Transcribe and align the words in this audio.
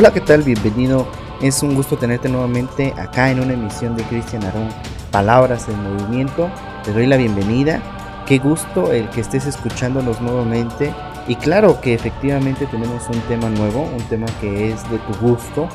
Hola, 0.00 0.14
¿qué 0.14 0.22
tal? 0.22 0.42
Bienvenido. 0.42 1.06
Es 1.42 1.62
un 1.62 1.74
gusto 1.74 1.98
tenerte 1.98 2.30
nuevamente 2.30 2.94
acá 2.96 3.30
en 3.30 3.38
una 3.38 3.52
emisión 3.52 3.98
de 3.98 4.02
Cristian 4.04 4.42
Arón, 4.44 4.70
Palabras 5.10 5.68
en 5.68 5.76
Movimiento. 5.82 6.50
Te 6.82 6.94
doy 6.94 7.06
la 7.06 7.18
bienvenida. 7.18 7.82
Qué 8.26 8.38
gusto 8.38 8.92
el 8.92 9.10
que 9.10 9.20
estés 9.20 9.44
escuchándonos 9.44 10.22
nuevamente. 10.22 10.94
Y 11.28 11.34
claro 11.34 11.82
que 11.82 11.92
efectivamente 11.92 12.64
tenemos 12.64 13.10
un 13.10 13.20
tema 13.28 13.50
nuevo, 13.50 13.82
un 13.94 14.02
tema 14.04 14.24
que 14.40 14.72
es 14.72 14.90
de 14.90 14.96
tu 15.00 15.18
gusto, 15.20 15.68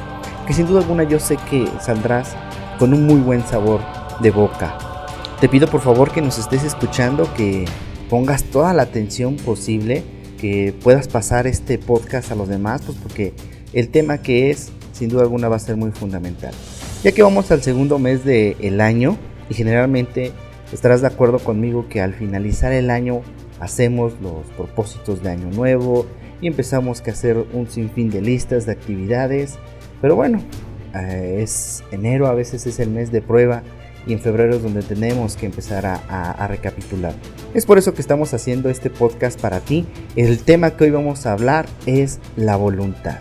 que 0.48 0.54
sin 0.54 0.66
duda 0.66 0.80
alguna 0.80 1.04
yo 1.04 1.20
sé 1.20 1.38
que 1.48 1.70
saldrás 1.80 2.36
con 2.80 2.96
un 2.96 3.06
muy 3.06 3.20
buen 3.20 3.46
sabor 3.46 3.82
de 4.22 4.32
boca. 4.32 4.76
Te 5.40 5.48
pido 5.48 5.68
por 5.68 5.82
favor 5.82 6.12
que 6.12 6.24
nos 6.24 6.40
estés 6.40 6.64
escuchando, 6.64 7.32
que 7.36 7.66
pongas 8.10 8.44
toda 8.46 8.74
la 8.74 8.82
atención 8.82 9.36
posible, 9.36 10.04
que 10.40 10.74
puedas 10.82 11.08
pasar 11.08 11.46
este 11.46 11.78
podcast 11.78 12.32
a 12.32 12.36
los 12.36 12.48
demás, 12.48 12.82
pues 12.88 12.98
porque 13.04 13.36
el 13.74 13.90
tema 13.90 14.20
que 14.20 14.52
es, 14.52 14.72
sin 14.94 15.10
duda 15.10 15.24
alguna, 15.24 15.50
va 15.50 15.56
a 15.56 15.60
ser 15.60 15.78
muy 15.78 15.92
fundamental. 15.92 16.54
Ya 17.04 17.12
que 17.12 17.24
vamos 17.24 17.52
al 17.52 17.62
segundo 17.62 18.00
mes 18.00 18.26
del 18.26 18.82
año 18.82 19.18
y 19.50 19.54
generalmente 19.54 20.32
estarás 20.72 21.02
de 21.02 21.08
acuerdo 21.08 21.40
conmigo 21.40 21.88
que 21.90 22.02
al 22.02 22.14
finalizar 22.14 22.72
el 22.72 22.90
año 22.90 23.22
hacemos 23.60 24.14
los 24.22 24.46
propósitos 24.58 25.22
de 25.24 25.30
año 25.30 25.50
nuevo 25.52 26.06
y 26.42 26.48
empezamos 26.48 27.02
a 27.06 27.12
hacer 27.12 27.38
un 27.54 27.70
sinfín 27.70 28.10
de 28.10 28.22
listas 28.22 28.66
de 28.66 28.74
actividades. 28.74 29.56
Pero 30.02 30.16
bueno, 30.16 30.42
eh, 30.94 31.40
es 31.42 31.84
enero, 31.92 32.28
a 32.28 32.34
veces 32.34 32.66
es 32.68 32.80
el 32.80 32.90
mes 32.90 33.12
de 33.12 33.22
prueba 33.22 33.64
y 34.08 34.14
en 34.14 34.20
febrero 34.20 34.56
es 34.56 34.64
donde 34.64 34.82
tenemos 34.82 35.36
que 35.36 35.46
empezar 35.46 35.86
a, 35.86 36.48
recapitular. 36.48 37.14
Es 37.54 37.66
por 37.66 37.78
eso 37.78 37.94
que 37.94 38.02
estamos 38.02 38.34
haciendo 38.34 38.70
este 38.70 38.90
podcast 38.90 39.40
para 39.40 39.60
ti. 39.60 39.86
El 40.16 40.40
tema 40.40 40.72
que 40.72 40.86
hoy 40.86 40.92
vamos 40.92 41.26
a 41.26 41.34
hablar 41.34 41.66
es 41.86 42.20
la 42.36 42.56
voluntad. 42.56 43.18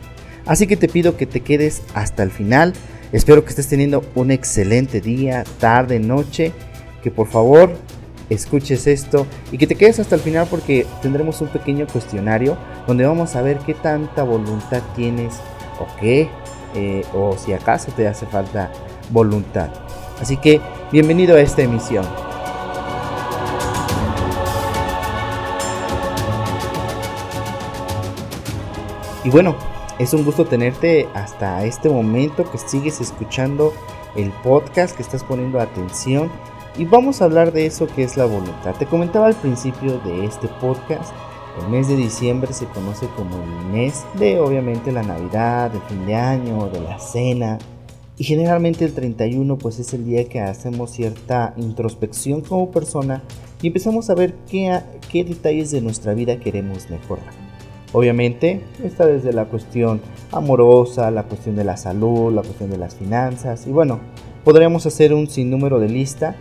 Así 0.46 0.66
que 0.66 0.76
te 0.76 0.88
pido 0.88 1.16
que 1.16 1.26
te 1.26 1.40
quedes 1.40 1.82
hasta 1.94 2.22
el 2.22 2.30
final. 2.30 2.72
Espero 3.12 3.44
que 3.44 3.50
estés 3.50 3.68
teniendo 3.68 4.04
un 4.14 4.30
excelente 4.30 5.00
día, 5.00 5.44
tarde, 5.58 5.98
noche. 6.00 6.52
Que 7.02 7.10
por 7.10 7.28
favor 7.28 7.70
escuches 8.30 8.86
esto 8.86 9.26
y 9.52 9.58
que 9.58 9.66
te 9.66 9.74
quedes 9.74 10.00
hasta 10.00 10.14
el 10.14 10.20
final 10.22 10.46
porque 10.50 10.86
tendremos 11.02 11.40
un 11.42 11.48
pequeño 11.48 11.86
cuestionario 11.86 12.56
donde 12.86 13.04
vamos 13.04 13.36
a 13.36 13.42
ver 13.42 13.58
qué 13.58 13.74
tanta 13.74 14.22
voluntad 14.22 14.82
tienes 14.96 15.34
o 15.78 15.86
qué, 16.00 16.28
eh, 16.74 17.04
o 17.12 17.36
si 17.36 17.52
acaso 17.52 17.92
te 17.92 18.08
hace 18.08 18.26
falta 18.26 18.72
voluntad. 19.10 19.68
Así 20.20 20.36
que 20.36 20.60
bienvenido 20.90 21.36
a 21.36 21.40
esta 21.40 21.62
emisión. 21.62 22.06
Y 29.24 29.30
bueno, 29.30 29.56
es 29.98 30.12
un 30.12 30.24
gusto 30.24 30.44
tenerte 30.44 31.08
hasta 31.14 31.64
este 31.64 31.88
momento 31.88 32.50
que 32.50 32.58
sigues 32.58 33.00
escuchando 33.00 33.72
el 34.16 34.30
podcast, 34.42 34.96
que 34.96 35.02
estás 35.02 35.22
poniendo 35.22 35.60
atención 35.60 36.30
y 36.76 36.84
vamos 36.84 37.20
a 37.20 37.26
hablar 37.26 37.52
de 37.52 37.66
eso 37.66 37.86
que 37.86 38.02
es 38.02 38.16
la 38.16 38.24
voluntad. 38.24 38.74
Te 38.76 38.86
comentaba 38.86 39.26
al 39.26 39.34
principio 39.34 39.98
de 40.00 40.24
este 40.24 40.48
podcast, 40.60 41.12
el 41.62 41.68
mes 41.68 41.86
de 41.86 41.96
diciembre 41.96 42.52
se 42.52 42.66
conoce 42.66 43.06
como 43.16 43.36
el 43.36 43.66
mes 43.72 44.04
de 44.18 44.40
obviamente 44.40 44.90
la 44.90 45.04
Navidad, 45.04 45.70
de 45.70 45.80
fin 45.82 46.04
de 46.06 46.16
año, 46.16 46.66
de 46.66 46.80
la 46.80 46.98
cena, 46.98 47.58
y 48.16 48.24
generalmente 48.24 48.84
el 48.84 48.94
31 48.94 49.58
pues 49.58 49.78
es 49.78 49.92
el 49.94 50.04
día 50.04 50.28
que 50.28 50.40
hacemos 50.40 50.90
cierta 50.90 51.54
introspección 51.56 52.40
como 52.40 52.70
persona 52.70 53.22
y 53.62 53.68
empezamos 53.68 54.10
a 54.10 54.14
ver 54.14 54.34
qué, 54.48 54.80
qué 55.10 55.24
detalles 55.24 55.70
de 55.70 55.80
nuestra 55.80 56.14
vida 56.14 56.38
queremos 56.38 56.90
mejorar. 56.90 57.43
Obviamente 57.94 58.60
está 58.82 59.06
desde 59.06 59.32
la 59.32 59.44
cuestión 59.44 60.00
amorosa, 60.32 61.12
la 61.12 61.22
cuestión 61.22 61.54
de 61.54 61.62
la 61.62 61.76
salud, 61.76 62.34
la 62.34 62.42
cuestión 62.42 62.68
de 62.68 62.76
las 62.76 62.96
finanzas 62.96 63.68
y 63.68 63.70
bueno, 63.70 64.00
podríamos 64.42 64.84
hacer 64.84 65.14
un 65.14 65.28
sinnúmero 65.28 65.78
de 65.78 65.88
lista 65.88 66.34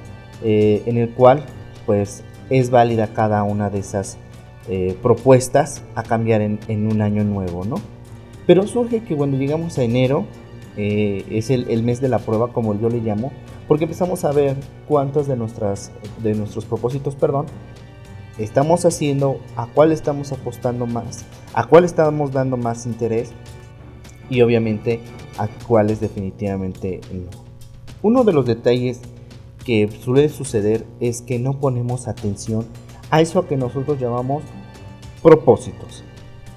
eh, 0.43 0.81
en 0.87 0.97
el 0.97 1.11
cual 1.11 1.43
pues 1.85 2.23
es 2.49 2.71
válida 2.71 3.13
cada 3.13 3.43
una 3.43 3.69
de 3.69 3.79
esas 3.79 4.17
eh, 4.67 4.97
propuestas 5.03 5.83
a 5.93 6.01
cambiar 6.01 6.41
en, 6.41 6.91
un 6.91 7.03
año 7.03 7.23
nuevo, 7.23 7.65
¿no? 7.65 7.75
Pero 8.47 8.65
surge 8.65 9.03
que 9.03 9.15
cuando 9.15 9.37
llegamos 9.37 9.77
a 9.77 9.83
enero 9.83 10.25
eh, 10.75 11.23
es 11.29 11.51
el, 11.51 11.83
mes 11.83 12.01
de 12.01 12.09
la 12.09 12.17
prueba, 12.17 12.51
como 12.51 12.73
yo 12.79 12.89
le 12.89 12.97
llamo, 12.97 13.31
porque 13.67 13.83
empezamos 13.83 14.25
a 14.25 14.31
ver 14.31 14.55
cuántos 14.87 15.27
de, 15.27 15.35
nuestras, 15.35 15.91
de 16.23 16.33
nuestros 16.33 16.65
propósitos, 16.65 17.13
perdón, 17.13 17.45
estamos 18.37 18.85
haciendo, 18.85 19.39
a 19.55 19.67
cuál 19.67 19.91
estamos 19.91 20.31
apostando 20.31 20.85
más, 20.85 21.25
a 21.53 21.65
cuál 21.65 21.85
estamos 21.85 22.31
dando 22.31 22.57
más 22.57 22.85
interés 22.85 23.31
y 24.29 24.41
obviamente 24.41 24.99
a 25.37 25.47
cuáles 25.47 25.99
definitivamente 25.99 27.01
no. 27.11 27.29
Uno 28.01 28.23
de 28.23 28.33
los 28.33 28.45
detalles 28.45 29.01
que 29.63 29.89
suele 30.03 30.29
suceder 30.29 30.85
es 30.99 31.21
que 31.21 31.39
no 31.39 31.59
ponemos 31.59 32.07
atención 32.07 32.65
a 33.09 33.21
eso 33.21 33.47
que 33.47 33.57
nosotros 33.57 33.99
llamamos 33.99 34.43
propósitos. 35.21 36.03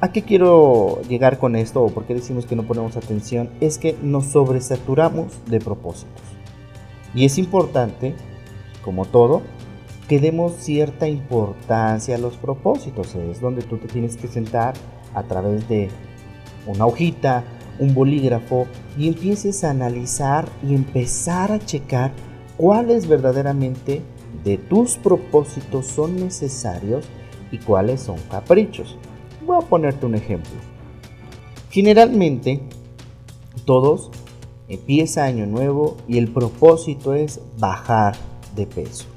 ¿A 0.01 0.13
qué 0.13 0.23
quiero 0.23 1.01
llegar 1.09 1.39
con 1.39 1.57
esto 1.57 1.83
o 1.83 1.89
por 1.89 2.05
qué 2.05 2.15
decimos 2.15 2.47
que 2.47 2.57
no 2.57 2.65
ponemos 2.65 2.97
atención? 2.97 3.51
Es 3.61 3.79
que 3.79 3.97
nos 4.03 4.27
sobresaturamos 4.27 5.33
de 5.47 5.59
propósitos. 5.59 6.23
Y 7.15 7.25
es 7.25 7.39
importante, 7.39 8.15
como 8.85 9.07
todo, 9.07 9.43
que 10.09 10.21
demos 10.21 10.55
cierta 10.57 11.09
importancia 11.09 12.15
a 12.15 12.19
los 12.19 12.37
propósitos. 12.37 13.15
Es 13.15 13.41
donde 13.41 13.63
tú 13.63 13.79
te 13.79 13.89
tienes 13.89 14.17
que 14.17 14.29
sentar 14.29 14.75
a 15.15 15.23
través 15.25 15.69
de 15.69 15.89
una 16.67 16.87
hojita, 16.87 17.45
un 17.79 17.95
bolígrafo 17.95 18.67
y 18.97 19.09
empieces 19.09 19.65
a 19.65 19.71
analizar 19.71 20.49
y 20.67 20.75
empezar 20.75 21.53
a 21.53 21.59
checar 21.59 22.13
cuáles 22.57 23.07
verdaderamente 23.07 24.03
de 24.45 24.59
tus 24.59 24.97
propósitos 24.97 25.87
son 25.87 26.17
necesarios 26.17 27.07
y 27.51 27.59
cuáles 27.59 28.01
son 28.01 28.17
caprichos. 28.31 28.97
Voy 29.45 29.59
a 29.63 29.67
ponerte 29.67 30.07
un 30.07 30.15
ejemplo. 30.15 30.55
Generalmente, 31.71 32.61
todos 33.65 34.11
empieza 34.69 35.25
año 35.25 35.47
nuevo 35.47 35.97
y 36.09 36.19
el 36.19 36.29
propósito 36.29 37.15
es 37.15 37.41
bajar 37.59 38.17
de 38.55 38.67
peso. 38.67 39.16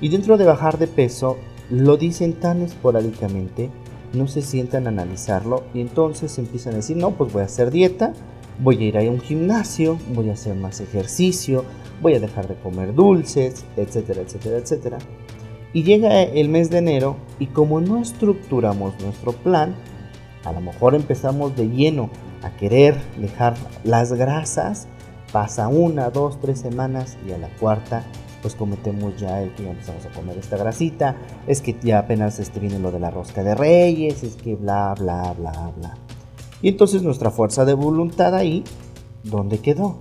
Y 0.00 0.08
dentro 0.08 0.36
de 0.36 0.44
bajar 0.44 0.78
de 0.78 0.86
peso, 0.86 1.36
lo 1.70 1.96
dicen 1.96 2.34
tan 2.34 2.62
esporádicamente, 2.62 3.70
no 4.12 4.26
se 4.26 4.42
sientan 4.42 4.86
a 4.86 4.90
analizarlo 4.90 5.64
y 5.74 5.80
entonces 5.80 6.38
empiezan 6.38 6.74
a 6.74 6.76
decir, 6.76 6.96
no, 6.96 7.12
pues 7.12 7.32
voy 7.32 7.42
a 7.42 7.46
hacer 7.46 7.70
dieta, 7.70 8.12
voy 8.60 8.76
a 8.78 8.86
ir 8.86 8.98
a 8.98 9.02
un 9.02 9.20
gimnasio, 9.20 9.98
voy 10.14 10.30
a 10.30 10.32
hacer 10.32 10.54
más 10.56 10.80
ejercicio, 10.80 11.64
voy 12.00 12.14
a 12.14 12.20
dejar 12.20 12.48
de 12.48 12.54
comer 12.54 12.94
dulces, 12.94 13.64
etcétera, 13.76 14.22
etcétera, 14.22 14.58
etcétera. 14.58 14.98
Y 15.72 15.82
llega 15.82 16.22
el 16.22 16.48
mes 16.48 16.70
de 16.70 16.78
enero 16.78 17.16
y 17.38 17.46
como 17.46 17.80
no 17.80 18.00
estructuramos 18.00 18.98
nuestro 19.02 19.32
plan, 19.32 19.74
a 20.44 20.52
lo 20.52 20.60
mejor 20.60 20.94
empezamos 20.94 21.54
de 21.56 21.68
lleno 21.68 22.08
a 22.42 22.56
querer 22.56 22.96
dejar 23.18 23.54
las 23.84 24.12
grasas, 24.12 24.88
pasa 25.32 25.68
una, 25.68 26.08
dos, 26.08 26.40
tres 26.40 26.60
semanas 26.60 27.18
y 27.28 27.32
a 27.32 27.38
la 27.38 27.48
cuarta 27.48 28.04
pues 28.42 28.54
cometemos 28.54 29.16
ya 29.16 29.42
el 29.42 29.54
que 29.54 29.64
ya 29.64 29.70
empezamos 29.70 30.06
a 30.06 30.10
comer 30.10 30.38
esta 30.38 30.56
grasita, 30.56 31.16
es 31.46 31.60
que 31.60 31.76
ya 31.82 32.00
apenas 32.00 32.38
este 32.38 32.60
viene 32.60 32.78
lo 32.78 32.90
de 32.90 33.00
la 33.00 33.10
rosca 33.10 33.42
de 33.42 33.54
reyes, 33.54 34.22
es 34.22 34.36
que 34.36 34.54
bla, 34.54 34.94
bla, 34.98 35.34
bla, 35.36 35.72
bla. 35.76 35.94
Y 36.62 36.68
entonces 36.68 37.02
nuestra 37.02 37.30
fuerza 37.30 37.64
de 37.64 37.74
voluntad 37.74 38.34
ahí, 38.34 38.64
¿dónde 39.22 39.58
quedó? 39.58 39.96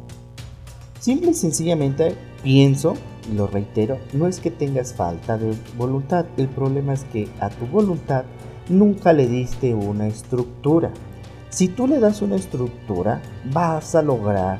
Simple 0.99 1.31
y 1.31 1.35
sencillamente 1.35 2.15
pienso 2.43 2.95
lo 3.35 3.47
reitero, 3.47 3.97
no 4.13 4.27
es 4.27 4.39
que 4.39 4.51
tengas 4.51 4.93
falta 4.93 5.37
de 5.37 5.53
voluntad, 5.77 6.25
el 6.37 6.47
problema 6.47 6.93
es 6.93 7.03
que 7.05 7.27
a 7.39 7.49
tu 7.49 7.65
voluntad 7.67 8.23
nunca 8.69 9.13
le 9.13 9.27
diste 9.27 9.73
una 9.73 10.07
estructura. 10.07 10.91
Si 11.49 11.67
tú 11.67 11.87
le 11.87 11.99
das 11.99 12.21
una 12.21 12.35
estructura, 12.35 13.21
vas 13.51 13.95
a 13.95 14.01
lograr 14.01 14.59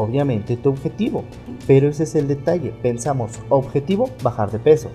obviamente 0.00 0.56
tu 0.56 0.70
objetivo, 0.70 1.24
pero 1.66 1.88
ese 1.88 2.04
es 2.04 2.14
el 2.14 2.28
detalle. 2.28 2.72
Pensamos, 2.82 3.32
objetivo, 3.48 4.10
bajar 4.22 4.50
de 4.50 4.58
peso. 4.58 4.88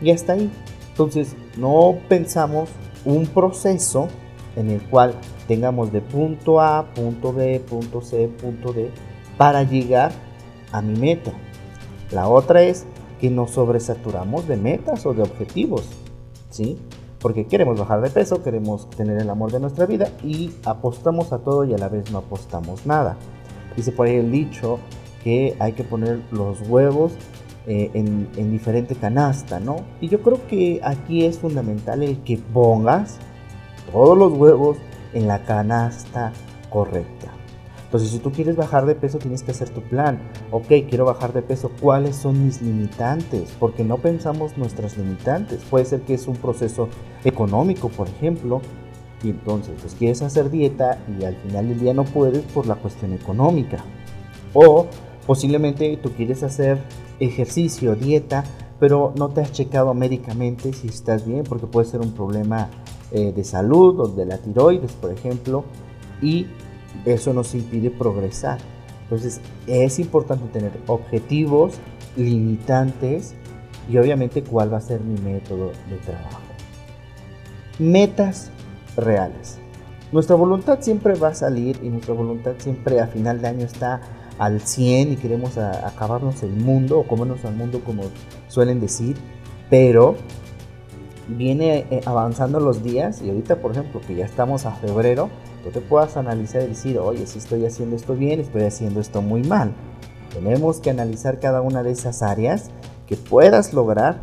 Y 0.00 0.10
hasta 0.10 0.34
ahí. 0.34 0.50
Entonces, 0.90 1.34
no 1.56 1.96
pensamos 2.08 2.68
un 3.04 3.26
proceso 3.26 4.08
en 4.56 4.70
el 4.70 4.82
cual 4.82 5.14
tengamos 5.48 5.92
de 5.92 6.00
punto 6.00 6.60
A, 6.60 6.86
punto 6.94 7.32
B, 7.32 7.60
punto 7.60 8.02
C, 8.02 8.28
punto 8.28 8.72
D, 8.72 8.90
para 9.36 9.62
llegar 9.62 10.12
a 10.70 10.82
mi 10.82 10.98
meta. 10.98 11.32
La 12.10 12.28
otra 12.28 12.62
es 12.62 12.84
que 13.20 13.30
nos 13.30 13.52
sobresaturamos 13.52 14.46
de 14.48 14.56
metas 14.56 15.06
o 15.06 15.14
de 15.14 15.22
objetivos, 15.22 15.88
¿sí? 16.50 16.78
Porque 17.20 17.46
queremos 17.46 17.78
bajar 17.78 18.00
de 18.00 18.10
peso, 18.10 18.42
queremos 18.42 18.90
tener 18.90 19.20
el 19.20 19.30
amor 19.30 19.52
de 19.52 19.60
nuestra 19.60 19.86
vida 19.86 20.08
y 20.24 20.50
apostamos 20.64 21.32
a 21.32 21.38
todo 21.38 21.64
y 21.64 21.72
a 21.72 21.78
la 21.78 21.88
vez 21.88 22.10
no 22.10 22.18
apostamos 22.18 22.84
nada. 22.84 23.16
Dice 23.76 23.92
por 23.92 24.06
ahí 24.06 24.16
el 24.16 24.30
dicho 24.30 24.78
que 25.22 25.56
hay 25.58 25.72
que 25.72 25.84
poner 25.84 26.20
los 26.30 26.60
huevos 26.68 27.12
eh, 27.66 27.90
en, 27.94 28.28
en, 28.36 28.50
diferente 28.50 28.94
canasta, 28.96 29.60
¿no? 29.60 29.76
Y 30.00 30.08
yo 30.08 30.20
creo 30.20 30.46
que 30.48 30.80
aquí 30.82 31.24
es 31.24 31.38
fundamental 31.38 32.02
el 32.02 32.18
que 32.22 32.38
pongas 32.38 33.18
todos 33.92 34.18
los 34.18 34.32
huevos 34.32 34.78
en 35.12 35.28
la 35.28 35.44
canasta 35.44 36.32
correcta. 36.70 37.32
Entonces, 37.92 38.10
si 38.10 38.20
tú 38.20 38.32
quieres 38.32 38.56
bajar 38.56 38.86
de 38.86 38.94
peso, 38.94 39.18
tienes 39.18 39.42
que 39.42 39.50
hacer 39.50 39.68
tu 39.68 39.82
plan. 39.82 40.18
Ok, 40.50 40.68
quiero 40.88 41.04
bajar 41.04 41.34
de 41.34 41.42
peso. 41.42 41.70
¿Cuáles 41.78 42.16
son 42.16 42.42
mis 42.42 42.62
limitantes? 42.62 43.54
Porque 43.60 43.84
no 43.84 43.98
pensamos 43.98 44.56
nuestras 44.56 44.96
limitantes. 44.96 45.62
Puede 45.68 45.84
ser 45.84 46.00
que 46.00 46.14
es 46.14 46.26
un 46.26 46.36
proceso 46.36 46.88
económico, 47.22 47.90
por 47.90 48.08
ejemplo. 48.08 48.62
Y 49.22 49.30
entonces, 49.30 49.74
pues 49.80 49.94
quieres 49.94 50.22
hacer 50.22 50.50
dieta 50.50 50.98
y 51.18 51.24
al 51.24 51.36
final 51.36 51.68
del 51.68 51.80
día 51.80 51.94
no 51.94 52.04
puedes 52.04 52.42
por 52.42 52.66
la 52.66 52.74
cuestión 52.74 53.12
económica. 53.12 53.84
O 54.52 54.86
posiblemente 55.26 55.96
tú 56.02 56.10
quieres 56.12 56.42
hacer 56.42 56.78
ejercicio, 57.20 57.94
dieta, 57.94 58.44
pero 58.80 59.12
no 59.16 59.28
te 59.28 59.40
has 59.40 59.52
checado 59.52 59.94
médicamente 59.94 60.72
si 60.72 60.88
estás 60.88 61.24
bien, 61.24 61.44
porque 61.44 61.66
puede 61.66 61.86
ser 61.86 62.00
un 62.00 62.12
problema 62.12 62.68
eh, 63.12 63.32
de 63.32 63.44
salud 63.44 64.00
o 64.00 64.08
de 64.08 64.26
la 64.26 64.38
tiroides, 64.38 64.92
por 64.92 65.12
ejemplo, 65.12 65.64
y 66.20 66.46
eso 67.04 67.32
nos 67.32 67.54
impide 67.54 67.90
progresar. 67.90 68.58
Entonces 69.04 69.40
es 69.66 69.98
importante 69.98 70.46
tener 70.48 70.72
objetivos 70.86 71.74
limitantes 72.16 73.34
y 73.90 73.98
obviamente 73.98 74.42
cuál 74.42 74.72
va 74.72 74.78
a 74.78 74.80
ser 74.80 75.00
mi 75.00 75.20
método 75.20 75.72
de 75.88 75.96
trabajo. 76.04 76.40
Metas 77.78 78.50
reales. 78.96 79.58
Nuestra 80.12 80.36
voluntad 80.36 80.80
siempre 80.80 81.14
va 81.14 81.28
a 81.28 81.34
salir 81.34 81.80
y 81.82 81.88
nuestra 81.88 82.14
voluntad 82.14 82.52
siempre 82.58 83.00
a 83.00 83.06
final 83.06 83.40
de 83.40 83.48
año 83.48 83.64
está 83.64 84.00
al 84.38 84.60
100 84.60 85.12
y 85.12 85.16
queremos 85.16 85.56
acabarnos 85.56 86.42
el 86.42 86.50
mundo 86.52 86.98
o 86.98 87.06
comernos 87.06 87.44
al 87.44 87.54
mundo 87.54 87.82
como 87.84 88.02
suelen 88.48 88.80
decir, 88.80 89.16
pero 89.70 90.16
viene 91.28 91.86
eh, 91.90 92.00
avanzando 92.04 92.60
los 92.60 92.82
días 92.82 93.22
y 93.22 93.30
ahorita 93.30 93.62
por 93.62 93.72
ejemplo 93.72 94.00
que 94.06 94.14
ya 94.14 94.24
estamos 94.24 94.66
a 94.66 94.72
febrero, 94.72 95.30
tú 95.64 95.70
te 95.70 95.80
puedas 95.80 96.16
analizar 96.16 96.62
y 96.62 96.68
decir, 96.68 96.98
oye, 96.98 97.26
si 97.26 97.38
estoy 97.38 97.64
haciendo 97.64 97.96
esto 97.96 98.14
bien, 98.14 98.40
estoy 98.40 98.64
haciendo 98.64 99.00
esto 99.00 99.22
muy 99.22 99.42
mal. 99.42 99.72
Tenemos 100.34 100.80
que 100.80 100.90
analizar 100.90 101.40
cada 101.40 101.60
una 101.60 101.82
de 101.82 101.92
esas 101.92 102.22
áreas 102.22 102.70
que 103.06 103.16
puedas 103.16 103.72
lograr 103.72 104.20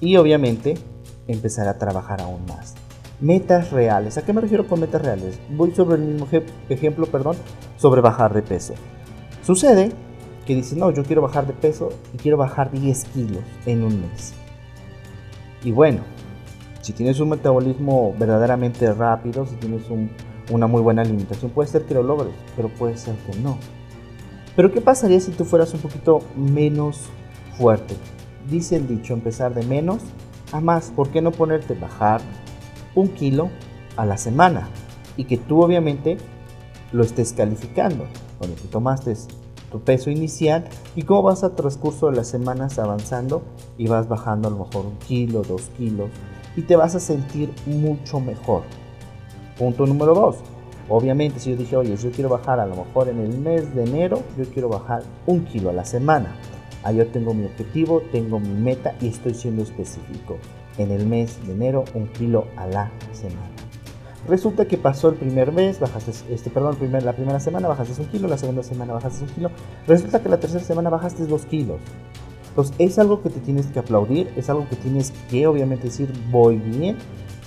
y 0.00 0.16
obviamente 0.16 0.74
empezar 1.26 1.68
a 1.68 1.78
trabajar 1.78 2.20
aún 2.20 2.44
más. 2.46 2.74
Metas 3.20 3.72
reales. 3.72 4.16
¿A 4.16 4.22
qué 4.22 4.32
me 4.32 4.40
refiero 4.40 4.66
con 4.66 4.80
metas 4.80 5.02
reales? 5.02 5.38
Voy 5.50 5.72
sobre 5.72 5.96
el 5.96 6.02
mismo 6.02 6.26
ejemplo, 6.68 7.06
perdón, 7.06 7.36
sobre 7.76 8.00
bajar 8.00 8.32
de 8.32 8.42
peso. 8.42 8.74
Sucede 9.42 9.90
que 10.46 10.54
dices, 10.54 10.78
no, 10.78 10.90
yo 10.90 11.04
quiero 11.04 11.22
bajar 11.22 11.46
de 11.46 11.52
peso 11.52 11.90
y 12.14 12.18
quiero 12.18 12.36
bajar 12.36 12.70
10 12.70 13.04
kilos 13.06 13.42
en 13.66 13.84
un 13.84 14.00
mes. 14.00 14.34
Y 15.64 15.72
bueno, 15.72 16.02
si 16.80 16.92
tienes 16.92 17.18
un 17.20 17.30
metabolismo 17.30 18.14
verdaderamente 18.18 18.92
rápido, 18.94 19.46
si 19.46 19.56
tienes 19.56 19.90
un 19.90 20.10
una 20.50 20.66
muy 20.66 20.82
buena 20.82 21.02
alimentación. 21.02 21.50
Puede 21.50 21.68
ser 21.68 21.84
que 21.84 21.94
lo 21.94 22.02
logres, 22.02 22.34
pero 22.56 22.68
puede 22.68 22.96
ser 22.96 23.14
que 23.16 23.38
no. 23.38 23.58
Pero 24.56 24.72
¿qué 24.72 24.80
pasaría 24.80 25.20
si 25.20 25.30
tú 25.30 25.44
fueras 25.44 25.72
un 25.74 25.80
poquito 25.80 26.20
menos 26.36 27.08
fuerte? 27.56 27.94
Dice 28.50 28.76
el 28.76 28.88
dicho, 28.88 29.12
empezar 29.12 29.54
de 29.54 29.64
menos 29.64 30.02
a 30.52 30.60
más. 30.60 30.90
¿Por 30.90 31.10
qué 31.10 31.22
no 31.22 31.32
ponerte 31.32 31.74
bajar 31.74 32.20
un 32.98 33.08
kilo 33.08 33.50
a 33.96 34.04
la 34.04 34.16
semana? 34.16 34.68
Y 35.16 35.24
que 35.24 35.36
tú 35.36 35.62
obviamente 35.62 36.18
lo 36.92 37.02
estés 37.02 37.32
calificando. 37.32 38.04
Cuando 38.38 38.56
tú 38.56 38.68
tomaste 38.68 39.14
tu 39.70 39.80
peso 39.80 40.10
inicial 40.10 40.64
y 40.96 41.02
cómo 41.02 41.22
vas 41.22 41.44
a 41.44 41.54
transcurso 41.54 42.10
de 42.10 42.16
las 42.16 42.28
semanas 42.28 42.78
avanzando 42.78 43.42
y 43.76 43.86
vas 43.86 44.08
bajando 44.08 44.48
a 44.48 44.50
lo 44.50 44.64
mejor 44.64 44.86
un 44.86 44.96
kilo, 44.98 45.42
dos 45.42 45.70
kilos 45.76 46.10
y 46.56 46.62
te 46.62 46.76
vas 46.76 46.94
a 46.94 47.00
sentir 47.00 47.52
mucho 47.66 48.18
mejor. 48.20 48.62
Punto 49.58 49.86
número 49.86 50.14
dos. 50.14 50.36
Obviamente, 50.88 51.38
si 51.38 51.50
yo 51.50 51.56
dije, 51.56 51.76
oye, 51.76 51.96
yo 51.96 52.10
quiero 52.10 52.30
bajar 52.30 52.60
a 52.60 52.66
lo 52.66 52.74
mejor 52.74 53.08
en 53.08 53.20
el 53.20 53.38
mes 53.38 53.74
de 53.74 53.84
enero, 53.84 54.22
yo 54.38 54.44
quiero 54.46 54.68
bajar 54.68 55.02
un 55.26 55.44
kilo 55.44 55.70
a 55.70 55.72
la 55.72 55.84
semana. 55.84 56.34
Ahí 56.82 56.96
yo 56.96 57.06
tengo 57.08 57.34
mi 57.34 57.44
objetivo, 57.44 58.00
tengo 58.10 58.40
mi 58.40 58.48
meta 58.48 58.94
y 59.00 59.08
estoy 59.08 59.34
siendo 59.34 59.62
específico. 59.62 60.38
En 60.78 60.90
el 60.90 61.06
mes 61.06 61.44
de 61.46 61.52
enero, 61.52 61.84
un 61.94 62.08
kilo 62.08 62.46
a 62.56 62.66
la 62.66 62.90
semana. 63.12 63.50
Resulta 64.28 64.66
que 64.66 64.76
pasó 64.76 65.08
el 65.08 65.16
primer 65.16 65.52
mes, 65.52 65.80
bajaste, 65.80 66.12
este, 66.32 66.50
perdón, 66.50 66.76
primer, 66.76 67.02
la 67.02 67.14
primera 67.14 67.40
semana 67.40 67.68
bajaste 67.68 68.00
un 68.00 68.08
kilo, 68.08 68.28
la 68.28 68.38
segunda 68.38 68.62
semana 68.62 68.92
bajaste 68.92 69.24
un 69.24 69.30
kilo. 69.30 69.50
Resulta 69.86 70.22
que 70.22 70.28
la 70.28 70.38
tercera 70.38 70.62
semana 70.62 70.90
bajaste 70.90 71.26
dos 71.26 71.46
kilos. 71.46 71.78
Entonces 72.50 72.74
es 72.78 72.98
algo 72.98 73.22
que 73.22 73.30
te 73.30 73.40
tienes 73.40 73.66
que 73.66 73.78
aplaudir, 73.78 74.32
es 74.36 74.50
algo 74.50 74.68
que 74.68 74.76
tienes 74.76 75.12
que 75.30 75.46
obviamente 75.46 75.84
decir 75.84 76.12
voy 76.30 76.56
bien 76.56 76.96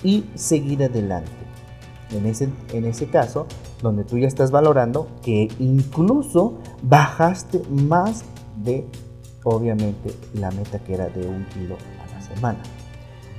y 0.02 0.24
seguir 0.34 0.82
adelante 0.82 1.30
en 2.16 2.26
ese, 2.26 2.48
en 2.72 2.84
ese 2.84 3.06
caso, 3.06 3.46
donde 3.82 4.04
tú 4.04 4.18
ya 4.18 4.28
estás 4.28 4.50
valorando 4.50 5.08
que 5.22 5.48
incluso 5.58 6.58
bajaste 6.82 7.62
más 7.70 8.24
de, 8.62 8.86
obviamente, 9.44 10.14
la 10.34 10.50
meta 10.50 10.78
que 10.78 10.94
era 10.94 11.08
de 11.08 11.26
un 11.26 11.44
kilo 11.46 11.76
a 11.76 12.14
la 12.14 12.34
semana. 12.34 12.58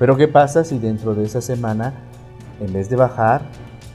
Pero 0.03 0.17
¿qué 0.17 0.27
pasa 0.27 0.65
si 0.65 0.79
dentro 0.79 1.15
de 1.15 1.23
esa 1.23 1.39
semana, 1.39 1.93
en 2.59 2.73
vez 2.73 2.89
de 2.89 2.97
bajar, 2.97 3.43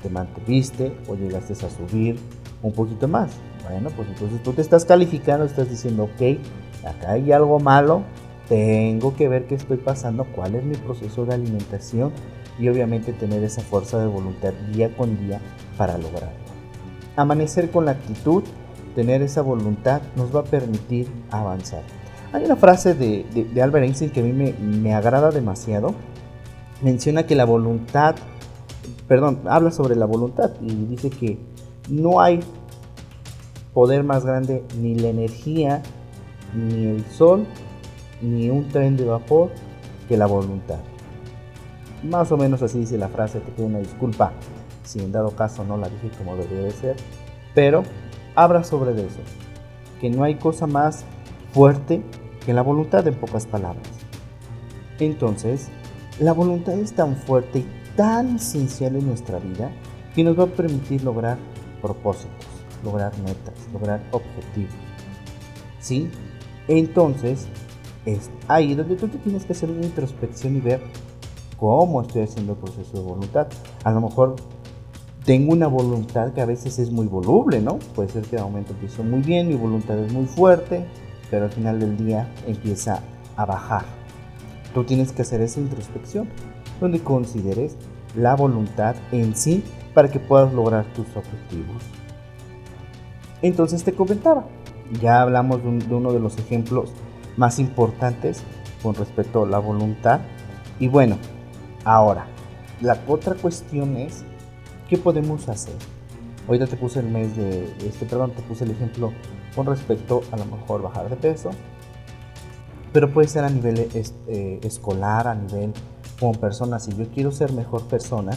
te 0.03 0.09
mantuviste 0.09 0.97
o 1.07 1.15
llegaste 1.15 1.53
a 1.53 1.69
subir 1.69 2.19
un 2.63 2.73
poquito 2.73 3.07
más? 3.07 3.31
Bueno, 3.69 3.91
pues 3.95 4.09
entonces 4.09 4.43
tú 4.43 4.55
te 4.55 4.63
estás 4.63 4.87
calificando, 4.87 5.45
estás 5.45 5.69
diciendo, 5.69 6.05
ok, 6.05 6.39
acá 6.87 7.13
hay 7.13 7.31
algo 7.31 7.61
malo, 7.61 8.05
tengo 8.49 9.15
que 9.17 9.29
ver 9.29 9.47
qué 9.49 9.57
estoy 9.57 9.77
pasando, 9.77 10.25
cuál 10.35 10.55
es 10.55 10.65
mi 10.65 10.77
proceso 10.77 11.27
de 11.27 11.35
alimentación 11.35 12.11
y 12.59 12.71
obviamente 12.71 13.13
tener 13.13 13.45
esa 13.45 13.61
fuerza 13.61 13.99
de 13.99 14.07
voluntad 14.07 14.55
día 14.73 14.97
con 14.97 15.15
día 15.27 15.43
para 15.77 15.99
lograrlo. 15.99 16.39
Amanecer 17.17 17.71
con 17.71 17.85
la 17.85 17.91
actitud, 17.91 18.45
tener 18.95 19.21
esa 19.21 19.43
voluntad 19.43 20.01
nos 20.17 20.35
va 20.35 20.41
a 20.41 20.45
permitir 20.45 21.07
avanzar. 21.31 21.83
Hay 22.33 22.45
una 22.45 22.57
frase 22.57 22.95
de, 22.95 23.25
Albert 23.63 23.85
Einstein 23.85 24.11
que 24.11 24.21
a 24.21 24.23
mí 24.23 24.33
me, 24.33 24.53
me 24.53 24.95
agrada 24.95 25.31
demasiado. 25.31 25.95
Menciona 26.83 27.27
que 27.27 27.35
la 27.35 27.45
voluntad, 27.45 28.17
perdón, 29.07 29.41
habla 29.47 29.71
sobre 29.71 29.97
la 29.97 30.07
voluntad 30.07 30.51
y 30.61 30.73
dice 30.87 31.11
que 31.11 31.39
no 31.89 32.21
hay 32.21 32.41
poder 33.73 34.05
más 34.05 34.25
grande 34.25 34.63
ni 34.81 34.95
la 34.95 35.09
energía, 35.09 35.83
ni 36.55 36.87
el 36.87 37.05
sol, 37.07 37.47
ni 38.21 38.51
un 38.51 38.69
tren 38.69 38.97
de 38.97 39.05
vapor 39.05 39.51
que 40.09 40.17
la 40.17 40.27
voluntad. 40.27 40.79
Más 42.03 42.31
o 42.31 42.37
menos 42.37 42.63
así 42.63 42.81
dice 42.81 42.99
la 42.99 43.09
frase, 43.09 43.41
te 43.41 43.51
pido 43.53 43.67
una 43.67 43.79
disculpa 43.79 44.33
si 44.85 45.01
en 45.01 45.13
dado 45.13 45.31
caso 45.31 45.65
no 45.65 45.77
la 45.77 45.89
dije 45.89 46.11
como 46.17 46.37
debería 46.37 46.65
de 46.65 46.71
ser, 46.71 46.97
pero 47.55 47.83
habla 48.35 48.65
sobre 48.65 48.93
eso, 48.93 49.21
que 50.01 50.09
no 50.09 50.25
hay 50.25 50.37
cosa 50.37 50.67
más 50.67 51.05
fuerte 51.53 52.03
que 52.45 52.53
la 52.53 52.63
voluntad 52.63 53.07
en 53.07 53.15
pocas 53.15 53.47
palabras. 53.47 53.89
Entonces, 54.99 55.69
la 56.19 56.33
voluntad 56.33 56.75
es 56.75 56.93
tan 56.93 57.17
fuerte 57.17 57.61
y 57.61 57.67
tan 57.97 58.37
esencial 58.37 58.97
en 58.97 59.07
nuestra 59.07 59.39
vida 59.39 59.71
que 60.15 60.25
nos 60.25 60.39
va 60.39 60.45
a 60.45 60.47
permitir 60.47 61.05
lograr 61.05 61.39
propósitos, 61.81 62.47
lograr 62.85 63.17
metas, 63.19 63.55
lograr 63.73 64.03
objetivos. 64.11 64.75
¿Sí? 65.81 66.11
Entonces, 66.67 67.47
es 68.05 68.31
ahí 68.49 68.75
donde 68.75 68.97
tú 68.97 69.09
te 69.09 69.19
tienes 69.19 69.45
que 69.45 69.53
hacer 69.53 69.71
una 69.71 69.85
introspección 69.85 70.57
y 70.57 70.61
ver 70.61 70.81
cómo 71.59 72.03
estoy 72.03 72.23
haciendo 72.23 72.53
el 72.53 72.59
proceso 72.59 72.97
de 72.97 73.03
voluntad. 73.03 73.49
A 73.85 73.91
lo 73.93 74.01
mejor 74.01 74.37
tengo 75.25 75.53
una 75.53 75.67
voluntad 75.67 76.33
que 76.33 76.41
a 76.41 76.47
veces 76.47 76.79
es 76.79 76.91
muy 76.91 77.07
voluble, 77.07 77.61
¿no? 77.61 77.79
Puede 77.95 78.09
ser 78.09 78.23
que 78.23 78.37
de 78.37 78.43
momento 78.43 78.73
empiezo 78.73 79.03
muy 79.05 79.21
bien, 79.21 79.49
mi 79.49 79.55
voluntad 79.55 79.99
es 79.99 80.13
muy 80.13 80.27
fuerte, 80.27 80.87
pero 81.31 81.45
al 81.45 81.51
final 81.51 81.81
del 81.81 81.97
día 81.97 82.29
empieza 82.47 83.01
a 83.37 83.45
bajar. 83.45 83.85
Tú 84.75 84.85
tienes 84.85 85.13
que 85.13 85.23
hacer 85.23 85.41
esa 85.41 85.61
introspección 85.61 86.29
donde 86.81 87.01
consideres 87.01 87.77
la 88.17 88.35
voluntad 88.35 88.97
en 89.13 89.35
sí 89.35 89.63
para 89.95 90.11
que 90.11 90.21
puedas 90.21 90.53
lograr 90.53 90.85
tus 90.95 91.07
objetivos. 91.17 91.83
Entonces 93.43 93.85
te 93.85 93.93
comentaba, 93.93 94.45
ya 95.01 95.23
hablamos 95.23 95.63
de, 95.63 95.95
uno 95.95 96.13
de 96.13 96.21
los 96.21 96.39
ejemplos 96.39 96.91
más 97.37 97.59
importantes 97.59 98.43
con 98.83 98.95
respecto 98.95 99.45
a 99.45 99.49
la 99.49 99.59
voluntad. 99.59 100.21
Y 100.81 100.89
bueno, 100.89 101.19
ahora, 101.85 102.27
la 102.81 102.99
otra 103.07 103.35
cuestión 103.35 103.97
es, 103.97 104.25
¿qué 104.89 104.99
podemos 104.99 105.49
hacer? 105.49 105.75
Ahorita 106.47 106.67
te 106.67 106.77
puse 106.77 107.01
el 107.01 107.09
mes 107.09 107.37
de, 107.37 107.65
este, 107.87 108.07
perdón, 108.07 108.33
te 108.33 108.43
puse 108.43 108.65
el 108.65 108.71
ejemplo 108.71 109.13
con 109.59 109.67
respecto 109.67 110.23
a 110.31 110.37
lo 110.37 110.45
mejor 110.45 110.83
bajar 110.83 111.11
de 111.11 111.17
peso, 111.17 111.51
pero 112.93 113.13
puede 113.13 113.27
ser 113.27 113.43
a 113.43 113.51
nivel 113.51 113.89
eh, 114.29 114.61
escolar, 114.63 115.27
a 115.27 115.35
nivel 115.35 115.73
como 116.21 116.33
persona. 116.35 116.79
Si 116.79 116.95
yo 116.95 117.09
quiero 117.09 117.33
ser 117.33 117.53
mejor 117.53 117.83
persona, 117.89 118.31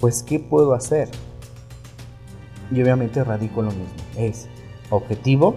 pues 0.00 0.24
¿qué 0.24 0.40
puedo 0.40 0.74
hacer? 0.74 1.08
Y 2.72 2.82
obviamente 2.82 3.22
radico 3.22 3.62
lo 3.62 3.70
mismo. 3.70 3.94
Es 4.16 4.48
objetivo, 4.90 5.54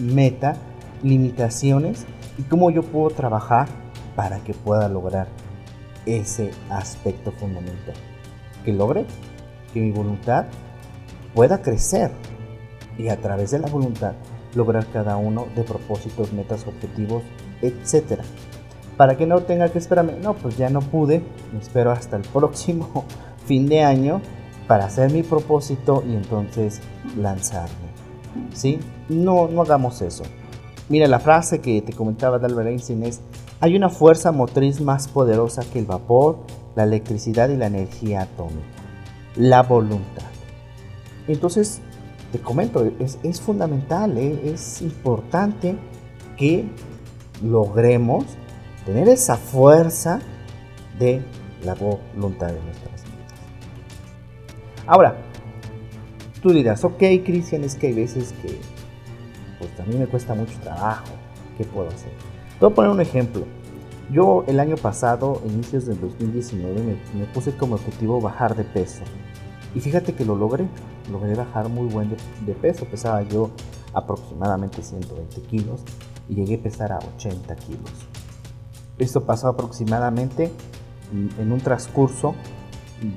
meta 0.00 0.56
limitaciones 1.04 2.04
y 2.36 2.42
cómo 2.42 2.72
yo 2.72 2.82
puedo 2.82 3.10
trabajar 3.10 3.68
para 4.16 4.40
que 4.40 4.52
pueda 4.52 4.88
lograr 4.88 5.28
ese 6.06 6.50
aspecto 6.70 7.30
fundamental. 7.30 7.94
Que 8.64 8.72
logre 8.72 9.06
que 9.72 9.78
mi 9.78 9.92
voluntad 9.92 10.46
pueda 11.36 11.62
crecer 11.62 12.10
y 12.98 13.08
a 13.08 13.20
través 13.20 13.50
de 13.50 13.58
la 13.58 13.68
voluntad 13.68 14.12
lograr 14.54 14.86
cada 14.86 15.16
uno 15.16 15.46
de 15.54 15.62
propósitos, 15.62 16.32
metas, 16.32 16.66
objetivos, 16.66 17.22
etc. 17.62 18.20
Para 18.96 19.16
que 19.16 19.26
no 19.26 19.40
tenga 19.40 19.68
que 19.68 19.78
esperarme, 19.78 20.14
no, 20.20 20.34
pues 20.34 20.56
ya 20.56 20.70
no 20.70 20.80
pude, 20.80 21.22
me 21.52 21.58
espero 21.58 21.90
hasta 21.90 22.16
el 22.16 22.22
próximo 22.32 23.04
fin 23.46 23.66
de 23.68 23.82
año 23.82 24.20
para 24.68 24.86
hacer 24.86 25.10
mi 25.10 25.22
propósito 25.22 26.02
y 26.06 26.14
entonces 26.14 26.80
lanzarme. 27.18 27.92
¿Sí? 28.52 28.80
No, 29.08 29.48
no 29.48 29.62
hagamos 29.62 30.00
eso. 30.02 30.24
Mira, 30.88 31.06
la 31.08 31.20
frase 31.20 31.60
que 31.60 31.80
te 31.82 31.92
comentaba 31.92 32.38
de 32.38 32.46
Albert 32.46 32.68
Einstein 32.68 33.04
es, 33.04 33.20
hay 33.60 33.76
una 33.76 33.88
fuerza 33.88 34.32
motriz 34.32 34.80
más 34.80 35.08
poderosa 35.08 35.62
que 35.72 35.78
el 35.78 35.86
vapor, 35.86 36.38
la 36.74 36.84
electricidad 36.84 37.48
y 37.48 37.56
la 37.56 37.66
energía 37.66 38.22
atómica, 38.22 38.60
la 39.36 39.62
voluntad. 39.62 40.24
Entonces, 41.26 41.80
te 42.34 42.40
comento, 42.40 42.84
es, 42.98 43.40
fundamental, 43.40 44.18
¿eh? 44.18 44.40
es 44.52 44.82
importante 44.82 45.76
que 46.36 46.64
logremos 47.44 48.24
tener 48.84 49.08
esa 49.08 49.36
fuerza 49.36 50.18
de 50.98 51.22
la 51.64 51.76
voluntad 51.76 52.48
de 52.48 52.60
nuestras 52.60 53.04
vidas. 53.04 53.34
Ahora, 54.84 55.16
tú 56.42 56.50
dirás, 56.50 56.82
ok, 56.82 56.98
Cristian, 57.24 57.62
es 57.62 57.76
que 57.76 57.86
hay 57.86 57.92
veces 57.92 58.34
que 58.42 58.58
pues 59.60 59.70
a 59.78 59.84
me 59.96 60.08
cuesta 60.08 60.34
mucho 60.34 60.58
trabajo, 60.58 61.12
¿qué 61.56 61.62
puedo 61.62 61.86
hacer? 61.86 62.10
Te 62.58 62.64
voy 62.64 62.72
a 62.72 62.74
poner 62.74 62.90
un 62.90 63.00
ejemplo. 63.00 63.44
Yo 64.10 64.42
el 64.48 64.58
año 64.58 64.74
pasado, 64.74 65.40
inicios 65.46 65.86
del 65.86 66.00
2019, 66.00 66.98
me, 67.14 67.24
puse 67.26 67.56
como 67.56 67.76
objetivo 67.76 68.20
bajar 68.20 68.56
de 68.56 68.64
peso. 68.64 69.04
Y 69.74 69.80
fíjate 69.80 70.14
que 70.14 70.24
lo 70.24 70.36
logré. 70.36 70.68
Logré 71.10 71.34
bajar 71.34 71.68
muy 71.68 71.88
buen 71.88 72.10
de, 72.10 72.54
peso. 72.54 72.84
Pesaba 72.86 73.22
yo 73.22 73.50
aproximadamente 73.92 74.82
120 74.82 75.40
kilos 75.42 75.82
y 76.28 76.34
llegué 76.34 76.56
a 76.56 76.62
pesar 76.62 76.92
a 76.92 76.98
80 77.16 77.56
kilos. 77.56 77.90
Esto 78.98 79.24
pasó 79.24 79.48
aproximadamente 79.48 80.50
en 81.12 81.52
un 81.52 81.60
transcurso 81.60 82.34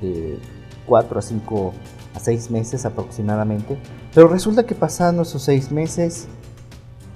de 0.00 0.38
4 0.86 1.18
a 1.18 1.22
5 1.22 1.72
a 2.14 2.20
6 2.20 2.50
meses 2.50 2.84
aproximadamente. 2.84 3.78
Pero 4.14 4.28
resulta 4.28 4.66
que 4.66 4.74
pasando 4.74 5.22
esos 5.22 5.42
6 5.42 5.70
meses, 5.70 6.26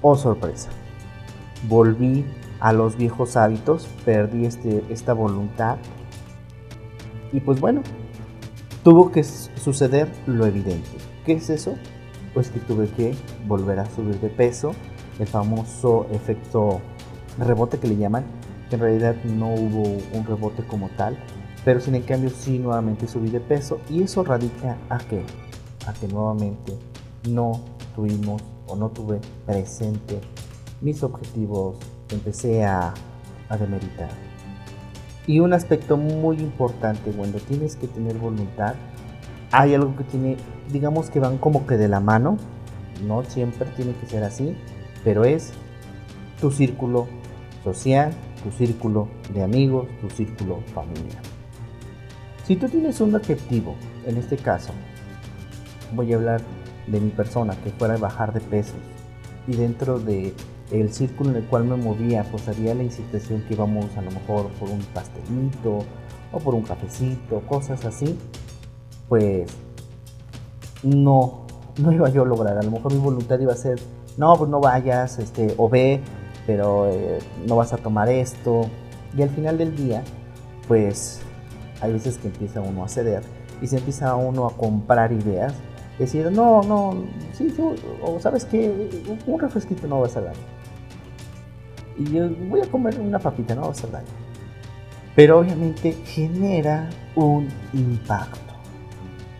oh 0.01 0.15
sorpresa, 0.15 0.69
volví 1.67 2.25
a 2.59 2.71
los 2.71 2.95
viejos 2.95 3.35
hábitos, 3.35 3.87
perdí 4.05 4.45
este, 4.45 4.83
esta 4.89 5.13
voluntad. 5.13 5.77
Y 7.33 7.39
pues 7.41 7.59
bueno, 7.59 7.81
tuvo 8.83 9.11
que 9.11 9.23
suceder 9.23 10.11
lo 10.27 10.45
evidente. 10.45 10.89
¿Qué 11.25 11.33
es 11.33 11.49
eso? 11.49 11.75
Pues 12.33 12.49
que 12.49 12.59
tuve 12.59 12.87
que 12.89 13.15
volver 13.47 13.79
a 13.79 13.85
subir 13.89 14.19
de 14.19 14.29
peso, 14.29 14.73
el 15.19 15.27
famoso 15.27 16.07
efecto 16.11 16.81
rebote 17.37 17.79
que 17.79 17.87
le 17.87 17.97
llaman, 17.97 18.25
que 18.69 18.75
en 18.75 18.81
realidad 18.81 19.15
no 19.23 19.53
hubo 19.53 19.83
un 20.13 20.25
rebote 20.25 20.63
como 20.63 20.89
tal, 20.89 21.17
pero 21.63 21.79
sin 21.79 21.95
en 21.95 22.01
cambio 22.01 22.29
sí 22.29 22.59
nuevamente 22.59 23.07
subí 23.07 23.29
de 23.29 23.39
peso 23.39 23.79
y 23.89 24.03
eso 24.03 24.23
radica 24.23 24.77
a 24.89 24.97
que, 24.97 25.23
a 25.87 25.93
que 25.93 26.07
nuevamente 26.07 26.73
no 27.29 27.61
tuvimos 27.95 28.41
o 28.67 28.75
no 28.75 28.89
tuve 28.89 29.19
presente 29.45 30.19
mis 30.83 31.01
objetivos 31.01 31.77
empecé 32.09 32.65
a, 32.65 32.93
a 33.47 33.57
demeritar. 33.57 34.09
Y 35.25 35.39
un 35.39 35.53
aspecto 35.53 35.97
muy 35.97 36.37
importante 36.37 37.11
cuando 37.11 37.39
tienes 37.39 37.75
que 37.75 37.87
tener 37.87 38.17
voluntad, 38.17 38.75
hay 39.51 39.73
algo 39.73 39.95
que 39.95 40.03
tiene, 40.03 40.37
digamos 40.71 41.09
que 41.09 41.19
van 41.19 41.37
como 41.37 41.65
que 41.65 41.77
de 41.77 41.87
la 41.87 41.99
mano, 41.99 42.37
no 43.05 43.23
siempre 43.23 43.67
tiene 43.75 43.93
que 43.93 44.07
ser 44.07 44.23
así, 44.23 44.55
pero 45.03 45.23
es 45.23 45.53
tu 46.41 46.51
círculo 46.51 47.07
social, 47.63 48.11
tu 48.43 48.51
círculo 48.51 49.07
de 49.33 49.43
amigos, 49.43 49.87
tu 50.01 50.09
círculo 50.09 50.59
familiar. 50.73 51.21
Si 52.45 52.57
tú 52.57 52.67
tienes 52.67 52.99
un 52.99 53.15
objetivo, 53.15 53.75
en 54.05 54.17
este 54.17 54.35
caso, 54.35 54.73
voy 55.95 56.11
a 56.11 56.17
hablar 56.17 56.41
de 56.87 56.99
mi 56.99 57.09
persona, 57.09 57.55
que 57.63 57.69
fuera 57.69 57.95
bajar 57.97 58.33
de 58.33 58.41
pesos, 58.41 58.75
y 59.47 59.55
dentro 59.55 59.99
de 59.99 60.33
el 60.71 60.93
círculo 60.93 61.31
en 61.31 61.37
el 61.37 61.43
cual 61.43 61.65
me 61.65 61.75
movía, 61.75 62.23
pues 62.23 62.47
había 62.47 62.73
la 62.73 62.83
incitación 62.83 63.41
que 63.47 63.53
íbamos 63.53 63.85
a 63.97 64.01
lo 64.01 64.11
mejor 64.11 64.47
por 64.59 64.69
un 64.69 64.79
pastelito 64.93 65.85
o 66.31 66.39
por 66.39 66.55
un 66.55 66.63
cafecito, 66.63 67.41
cosas 67.41 67.85
así, 67.85 68.17
pues 69.07 69.51
no, 70.81 71.45
no 71.77 71.91
iba 71.91 72.09
yo 72.09 72.23
a 72.23 72.25
lograr. 72.25 72.57
A 72.57 72.63
lo 72.63 72.71
mejor 72.71 72.93
mi 72.93 72.99
voluntad 72.99 73.39
iba 73.39 73.53
a 73.53 73.57
ser, 73.57 73.79
no, 74.17 74.35
pues 74.35 74.49
no 74.49 74.59
vayas, 74.59 75.19
este, 75.19 75.53
o 75.57 75.69
ve, 75.69 76.01
pero 76.47 76.89
eh, 76.89 77.19
no 77.47 77.55
vas 77.55 77.73
a 77.73 77.77
tomar 77.77 78.09
esto. 78.09 78.67
Y 79.15 79.21
al 79.21 79.29
final 79.29 79.57
del 79.57 79.75
día, 79.75 80.03
pues 80.67 81.21
hay 81.81 81.93
veces 81.93 82.17
que 82.17 82.27
empieza 82.27 82.61
uno 82.61 82.83
a 82.83 82.87
ceder 82.87 83.21
y 83.61 83.67
se 83.67 83.77
empieza 83.77 84.15
uno 84.15 84.47
a 84.47 84.57
comprar 84.57 85.11
ideas. 85.11 85.53
Decir, 85.99 86.31
no, 86.31 86.63
no, 86.63 87.03
sí, 87.33 87.53
o 88.01 88.19
sabes 88.19 88.45
que 88.45 89.15
un 89.27 89.39
refresquito 89.39 89.87
no 89.87 89.99
va 89.99 90.07
a 90.07 90.21
daño 90.21 90.52
y 91.97 92.11
yo 92.11 92.29
voy 92.49 92.61
a 92.61 92.65
comer 92.69 92.99
una 92.99 93.19
papita, 93.19 93.55
no 93.55 93.61
va 93.61 93.67
a 93.67 93.71
hacer 93.71 93.91
daño. 93.91 94.07
Pero 95.15 95.39
obviamente 95.39 95.93
genera 96.05 96.89
un 97.15 97.47
impacto. 97.73 98.53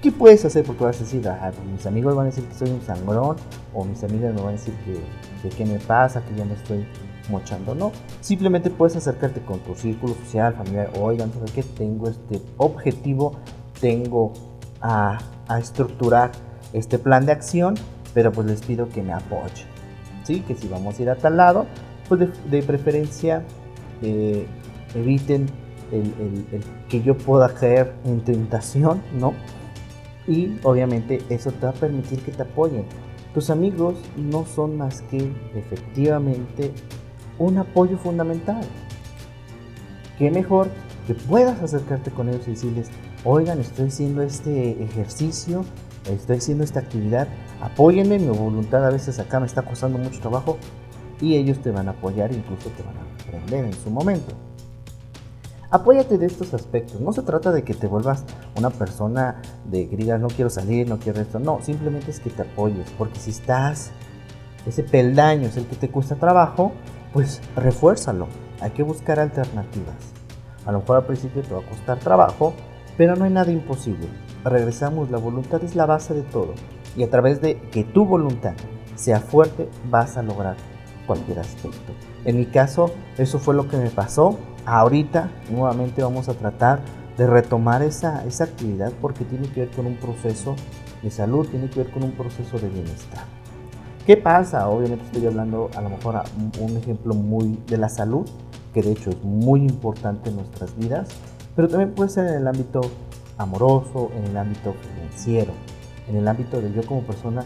¿Qué 0.01 0.11
puedes 0.11 0.43
hacer? 0.43 0.65
Porque 0.65 0.83
vas 0.83 0.97
a 0.97 0.99
decir, 0.99 1.27
ah, 1.29 1.51
pues 1.55 1.65
mis 1.65 1.85
amigos 1.85 2.13
van 2.13 2.25
a 2.25 2.29
decir 2.29 2.43
que 2.43 2.53
soy 2.53 2.69
un 2.69 2.81
sangrón, 2.81 3.37
o 3.73 3.85
mis 3.85 4.03
amigas 4.03 4.33
me 4.33 4.41
van 4.41 4.49
a 4.49 4.51
decir 4.51 4.73
que, 4.83 5.49
qué 5.49 5.65
me 5.65 5.79
pasa, 5.79 6.21
que 6.25 6.35
ya 6.35 6.43
me 6.43 6.53
estoy 6.53 6.85
mochando. 7.29 7.73
No, 7.73 7.93
simplemente 8.19 8.69
puedes 8.69 8.97
acercarte 8.97 9.41
con 9.41 9.59
tu 9.59 9.75
círculo 9.75 10.13
social, 10.15 10.53
familiar. 10.55 10.91
Oigan, 10.99 11.31
¿sabes 11.31 11.51
qué? 11.51 11.63
Tengo 11.63 12.09
este 12.09 12.41
objetivo, 12.57 13.37
tengo 13.79 14.33
a, 14.81 15.19
a 15.47 15.59
estructurar 15.59 16.31
este 16.73 16.99
plan 16.99 17.25
de 17.25 17.31
acción, 17.31 17.75
pero 18.13 18.31
pues 18.33 18.45
les 18.47 18.61
pido 18.61 18.89
que 18.89 19.01
me 19.01 19.13
apoyen. 19.13 19.67
¿Sí? 20.23 20.41
Que 20.41 20.55
si 20.55 20.67
vamos 20.67 20.99
a 20.99 21.01
ir 21.01 21.09
a 21.09 21.15
tal 21.15 21.37
lado, 21.37 21.65
de, 22.17 22.63
preferencia 22.63 23.43
eh, 24.01 24.45
eviten 24.95 25.47
que 26.89 27.01
yo 27.01 27.15
pueda 27.17 27.53
caer 27.53 27.93
en 28.05 28.21
tentación, 28.21 29.01
¿no? 29.19 29.33
Y 30.27 30.57
obviamente 30.63 31.21
eso 31.29 31.51
te 31.51 31.65
va 31.65 31.71
a 31.71 31.75
permitir 31.75 32.19
que 32.21 32.31
te 32.31 32.41
apoyen. 32.41 32.85
Tus 33.33 33.49
amigos 33.49 33.95
no 34.15 34.45
son 34.45 34.77
más 34.77 35.01
que 35.03 35.31
efectivamente 35.55 36.71
un 37.37 37.57
apoyo 37.57 37.97
fundamental. 37.97 38.61
Qué 40.17 40.31
mejor 40.31 40.69
que 41.07 41.15
puedas 41.15 41.61
acercarte 41.61 42.11
con 42.11 42.29
ellos 42.29 42.47
y 42.47 42.51
decirles, 42.51 42.89
oigan, 43.25 43.59
estoy 43.59 43.87
haciendo 43.87 44.21
este 44.21 44.83
ejercicio, 44.83 45.65
estoy 46.09 46.37
haciendo 46.37 46.63
esta 46.63 46.79
actividad, 46.79 47.27
apóyenme, 47.61 48.19
mi 48.19 48.27
voluntad 48.27 48.85
a 48.85 48.89
veces 48.89 49.19
acá 49.19 49.39
me 49.39 49.47
está 49.47 49.63
costando 49.63 49.97
mucho 49.97 50.19
trabajo, 50.19 50.57
y 51.23 51.37
ellos 51.37 51.59
te 51.59 51.71
van 51.71 51.87
a 51.87 51.91
apoyar 51.91 52.33
incluso 52.33 52.69
te 52.71 52.83
van 52.83 52.97
a 52.97 53.23
aprender 53.23 53.63
en 53.63 53.73
su 53.73 53.89
momento. 53.89 54.35
Apóyate 55.71 56.17
de 56.17 56.25
estos 56.25 56.53
aspectos. 56.53 56.99
No 56.99 57.13
se 57.13 57.23
trata 57.23 57.51
de 57.51 57.63
que 57.63 57.73
te 57.73 57.87
vuelvas 57.87 58.25
una 58.57 58.69
persona 58.69 59.41
de 59.65 59.87
que 59.87 59.97
no 60.19 60.27
quiero 60.27 60.49
salir, 60.49 60.87
no 60.87 60.99
quiero 60.99 61.21
esto. 61.21 61.39
No, 61.39 61.59
simplemente 61.61 62.11
es 62.11 62.19
que 62.19 62.29
te 62.29 62.41
apoyes. 62.41 62.91
Porque 62.97 63.19
si 63.19 63.31
estás, 63.31 63.91
ese 64.67 64.83
peldaño 64.83 65.47
es 65.47 65.55
el 65.55 65.65
que 65.65 65.77
te 65.77 65.89
cuesta 65.89 66.15
trabajo, 66.15 66.73
pues 67.13 67.41
refuérzalo. 67.55 68.27
Hay 68.59 68.71
que 68.71 68.83
buscar 68.83 69.19
alternativas. 69.19 69.95
A 70.65 70.73
lo 70.73 70.79
mejor 70.79 70.97
al 70.97 71.05
principio 71.05 71.41
te 71.41 71.53
va 71.53 71.61
a 71.61 71.69
costar 71.69 71.99
trabajo, 71.99 72.53
pero 72.97 73.15
no 73.15 73.23
hay 73.23 73.31
nada 73.31 73.51
imposible. 73.51 74.09
Regresamos, 74.43 75.09
la 75.09 75.17
voluntad 75.17 75.63
es 75.63 75.75
la 75.75 75.85
base 75.85 76.13
de 76.13 76.23
todo. 76.23 76.53
Y 76.97 77.03
a 77.03 77.09
través 77.09 77.41
de 77.41 77.57
que 77.71 77.85
tu 77.85 78.05
voluntad 78.05 78.53
sea 78.95 79.21
fuerte, 79.21 79.69
vas 79.89 80.17
a 80.17 80.21
lograr 80.21 80.55
cualquier 81.05 81.39
aspecto. 81.39 81.93
En 82.25 82.37
mi 82.37 82.45
caso, 82.45 82.91
eso 83.17 83.39
fue 83.39 83.53
lo 83.53 83.67
que 83.67 83.77
me 83.77 83.89
pasó. 83.89 84.37
Ahorita 84.65 85.29
nuevamente 85.49 86.01
vamos 86.01 86.29
a 86.29 86.33
tratar 86.33 86.79
de 87.17 87.27
retomar 87.27 87.81
esa, 87.83 88.25
esa 88.25 88.45
actividad 88.45 88.91
porque 89.01 89.23
tiene 89.25 89.47
que 89.49 89.61
ver 89.61 89.69
con 89.71 89.85
un 89.85 89.97
proceso 89.97 90.55
de 91.01 91.11
salud, 91.11 91.47
tiene 91.47 91.69
que 91.69 91.83
ver 91.83 91.91
con 91.91 92.03
un 92.03 92.11
proceso 92.11 92.57
de 92.57 92.69
bienestar. 92.69 93.25
¿Qué 94.05 94.17
pasa? 94.17 94.67
Obviamente 94.67 95.05
estoy 95.05 95.25
hablando 95.25 95.69
a 95.75 95.81
lo 95.81 95.89
mejor 95.89 96.17
a 96.17 96.23
un 96.59 96.77
ejemplo 96.77 97.13
muy 97.13 97.59
de 97.67 97.77
la 97.77 97.89
salud, 97.89 98.27
que 98.73 98.81
de 98.81 98.91
hecho 98.91 99.11
es 99.11 99.23
muy 99.23 99.61
importante 99.61 100.29
en 100.29 100.37
nuestras 100.37 100.75
vidas, 100.75 101.07
pero 101.55 101.67
también 101.67 101.91
puede 101.91 102.09
ser 102.09 102.27
en 102.27 102.35
el 102.35 102.47
ámbito 102.47 102.81
amoroso, 103.37 104.11
en 104.17 104.25
el 104.25 104.37
ámbito 104.37 104.73
financiero, 104.73 105.53
en 106.09 106.17
el 106.17 106.27
ámbito 106.27 106.59
de 106.59 106.73
yo 106.73 106.85
como 106.85 107.01
persona 107.01 107.45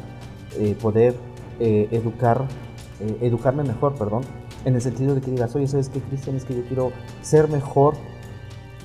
eh, 0.58 0.76
poder 0.82 1.16
eh, 1.60 1.88
educar 1.92 2.46
eh, 3.00 3.18
educarme 3.22 3.64
mejor, 3.64 3.96
perdón, 3.96 4.24
en 4.66 4.76
el 4.76 4.82
sentido 4.82 5.16
de 5.16 5.22
que 5.22 5.32
digas, 5.32 5.56
oye, 5.56 5.68
¿sabes 5.68 5.90
qué, 5.90 6.00
Cristian? 6.00 6.36
Es 6.36 6.46
que 6.46 6.56
yo 6.56 6.64
quiero 6.64 6.92
ser 7.22 7.48
mejor 7.50 7.96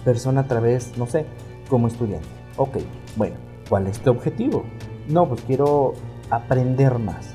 persona 0.04 0.42
a 0.42 0.48
través, 0.48 0.96
no 0.96 1.06
sé, 1.06 1.26
como 1.68 1.88
estudiante. 1.88 2.28
Ok, 2.56 2.78
bueno, 3.16 3.36
¿cuál 3.68 3.86
es 3.86 3.98
tu 4.00 4.10
objetivo? 4.10 4.64
no, 5.08 5.28
pues 5.28 5.42
quiero 5.42 5.94
aprender 6.30 6.98
más. 6.98 7.34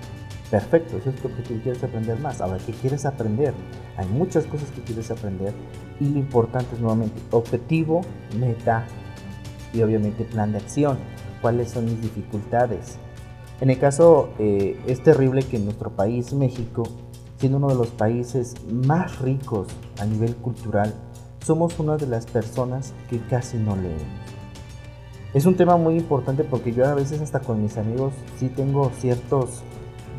Perfecto, 0.50 0.98
eso 0.98 1.10
es 1.10 1.24
lo 1.24 1.36
que 1.36 1.44
quieres 1.62 1.84
aprender 1.84 2.20
más. 2.20 2.40
Ahora, 2.40 2.58
¿qué 2.66 2.72
quieres 2.72 3.06
aprender? 3.06 3.54
Hay 3.98 4.08
muchas 4.08 4.46
cosas 4.46 4.72
que 4.72 4.82
quieres 4.82 5.12
aprender 5.12 5.54
y 6.00 6.06
lo 6.06 6.20
importante 6.20 6.76
es 6.76 6.80
nuevamente 6.80 7.22
objetivo, 7.32 8.02
meta 8.40 8.86
y 9.74 9.82
obviamente 9.82 10.24
plan 10.24 10.54
de 10.54 10.60
acción. 10.60 10.98
¿Cuáles 11.42 11.72
son 11.72 11.86
mis 11.86 12.02
dificultades? 12.02 12.98
En 13.60 13.72
el 13.72 13.80
caso, 13.80 14.30
eh, 14.38 14.80
es 14.86 15.02
terrible 15.02 15.42
que 15.42 15.58
en 15.58 15.66
nuestro 15.66 15.90
país, 15.90 16.32
México, 16.34 16.84
siendo 17.38 17.58
uno 17.58 17.70
de 17.70 17.76
los 17.76 17.88
países 17.88 18.56
más 18.72 19.20
ricos 19.20 19.68
a 20.00 20.06
nivel 20.06 20.36
cultural, 20.36 20.94
somos 21.44 21.80
una 21.80 21.98
de 21.98 22.06
las 22.06 22.28
personas 22.28 22.94
que 23.10 23.20
casi 23.20 23.58
no 23.58 23.76
leemos. 23.76 24.04
Es 25.34 25.46
un 25.46 25.56
tema 25.56 25.78
muy 25.78 25.98
importante 25.98 26.44
porque 26.44 26.72
yo 26.72 26.86
a 26.86 26.94
veces 26.94 27.22
hasta 27.22 27.40
con 27.40 27.62
mis 27.62 27.78
amigos 27.78 28.14
sí 28.38 28.50
tengo 28.50 28.92
ciertos 29.00 29.62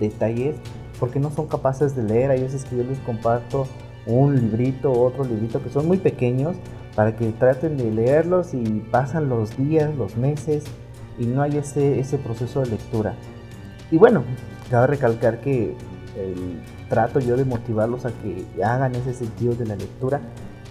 detalles 0.00 0.56
porque 0.98 1.20
no 1.20 1.30
son 1.30 1.46
capaces 1.46 1.94
de 1.94 2.02
leer. 2.02 2.30
Hay 2.30 2.42
veces 2.42 2.64
que 2.64 2.76
yo 2.76 2.84
les 2.84 2.98
comparto 3.00 3.66
un 4.06 4.34
librito, 4.34 4.92
otro 4.92 5.24
librito 5.24 5.62
que 5.62 5.70
son 5.70 5.86
muy 5.86 5.98
pequeños 5.98 6.56
para 6.94 7.14
que 7.16 7.30
traten 7.32 7.76
de 7.76 7.90
leerlos 7.90 8.52
y 8.54 8.64
pasan 8.90 9.28
los 9.28 9.56
días, 9.56 9.94
los 9.96 10.16
meses 10.16 10.64
y 11.18 11.26
no 11.26 11.42
hay 11.42 11.56
ese, 11.56 11.98
ese 11.98 12.18
proceso 12.18 12.60
de 12.60 12.70
lectura. 12.70 13.14
Y 13.90 13.96
bueno, 13.96 14.24
cabe 14.70 14.88
recalcar 14.88 15.40
que 15.40 15.76
trato 16.88 17.20
yo 17.20 17.36
de 17.36 17.44
motivarlos 17.44 18.04
a 18.04 18.10
que 18.10 18.46
hagan 18.62 18.94
ese 18.94 19.14
sentido 19.14 19.54
de 19.54 19.66
la 19.66 19.76
lectura, 19.76 20.20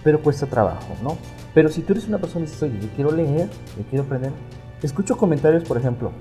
pero 0.04 0.22
cuesta 0.22 0.46
trabajo, 0.46 0.94
¿no? 1.02 1.16
Pero 1.54 1.68
si 1.68 1.82
tú 1.82 1.92
eres 1.92 2.08
una 2.08 2.18
persona 2.18 2.44
y 2.44 2.48
dices, 2.48 2.62
oye, 2.62 2.78
yo 2.80 2.88
quiero 2.94 3.12
leer, 3.12 3.48
yo 3.76 3.84
quiero 3.88 4.04
aprender, 4.04 4.32
escucho 4.82 5.16
comentarios, 5.16 5.64
por 5.64 5.76
ejemplo, 5.78 6.12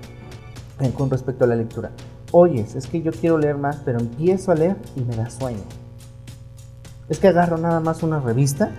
con 0.95 1.09
respecto 1.09 1.45
a 1.45 1.47
la 1.47 1.55
lectura. 1.55 1.91
Oyes, 2.31 2.75
es 2.75 2.87
que 2.87 3.01
yo 3.01 3.11
quiero 3.11 3.37
leer 3.37 3.57
más, 3.57 3.77
pero 3.83 3.99
empiezo 3.99 4.51
a 4.51 4.55
leer 4.55 4.77
y 4.95 5.01
me 5.01 5.15
da 5.15 5.29
sueño. 5.29 5.63
Es 7.09 7.19
que 7.19 7.27
agarro 7.27 7.57
nada 7.57 7.79
más 7.79 8.03
una 8.03 8.19
revista 8.19 8.71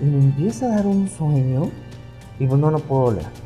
y 0.00 0.04
me 0.04 0.18
empieza 0.18 0.66
a 0.66 0.76
dar 0.76 0.86
un 0.86 1.08
sueño 1.08 1.70
y 2.38 2.46
pues 2.46 2.60
no, 2.60 2.70
no 2.70 2.78
puedo 2.78 3.12
leer. 3.12 3.45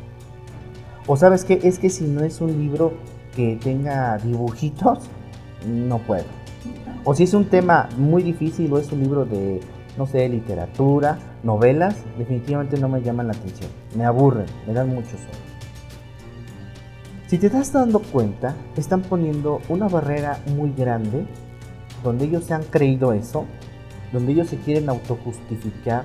O 1.07 1.17
sabes 1.17 1.45
que 1.45 1.59
es 1.63 1.79
que 1.79 1.89
si 1.89 2.05
no 2.05 2.23
es 2.23 2.41
un 2.41 2.57
libro 2.59 2.93
que 3.35 3.57
tenga 3.61 4.17
dibujitos, 4.17 4.99
no 5.65 5.99
puedo. 5.99 6.25
O 7.03 7.15
si 7.15 7.23
es 7.23 7.33
un 7.33 7.45
tema 7.45 7.89
muy 7.97 8.21
difícil 8.21 8.71
o 8.71 8.77
es 8.77 8.91
un 8.91 8.99
libro 8.99 9.25
de, 9.25 9.59
no 9.97 10.05
sé, 10.05 10.29
literatura, 10.29 11.17
novelas, 11.43 11.95
definitivamente 12.17 12.77
no 12.77 12.87
me 12.87 13.01
llaman 13.01 13.27
la 13.27 13.33
atención. 13.33 13.69
Me 13.95 14.05
aburren, 14.05 14.45
me 14.67 14.73
dan 14.73 14.89
mucho 14.89 15.09
sueño. 15.09 15.51
Si 17.27 17.37
te 17.37 17.47
estás 17.47 17.71
dando 17.71 17.99
cuenta, 17.99 18.55
están 18.75 19.01
poniendo 19.01 19.61
una 19.69 19.87
barrera 19.87 20.39
muy 20.55 20.71
grande 20.73 21.25
donde 22.03 22.25
ellos 22.25 22.43
se 22.43 22.53
han 22.53 22.63
creído 22.63 23.13
eso, 23.13 23.45
donde 24.11 24.33
ellos 24.33 24.49
se 24.49 24.57
quieren 24.57 24.89
autojustificar 24.89 26.03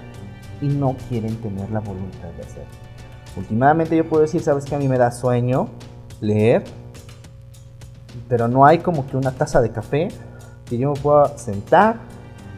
y 0.62 0.68
no 0.68 0.96
quieren 1.08 1.36
tener 1.36 1.68
la 1.70 1.80
voluntad 1.80 2.28
de 2.36 2.42
hacerlo. 2.42 2.95
Últimamente 3.36 3.96
yo 3.96 4.08
puedo 4.08 4.22
decir, 4.22 4.40
sabes 4.40 4.64
que 4.64 4.74
a 4.74 4.78
mí 4.78 4.88
me 4.88 4.98
da 4.98 5.10
sueño 5.10 5.68
leer, 6.20 6.64
pero 8.28 8.48
no 8.48 8.64
hay 8.64 8.78
como 8.78 9.06
que 9.06 9.16
una 9.16 9.32
taza 9.32 9.60
de 9.60 9.70
café 9.70 10.08
que 10.64 10.78
yo 10.78 10.92
me 10.92 11.00
pueda 11.00 11.36
sentar 11.36 11.96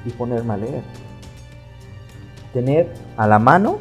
y 0.04 0.10
ponerme 0.10 0.54
a 0.54 0.56
leer. 0.56 0.82
Tener 2.52 2.94
a 3.16 3.26
la 3.26 3.38
mano 3.38 3.78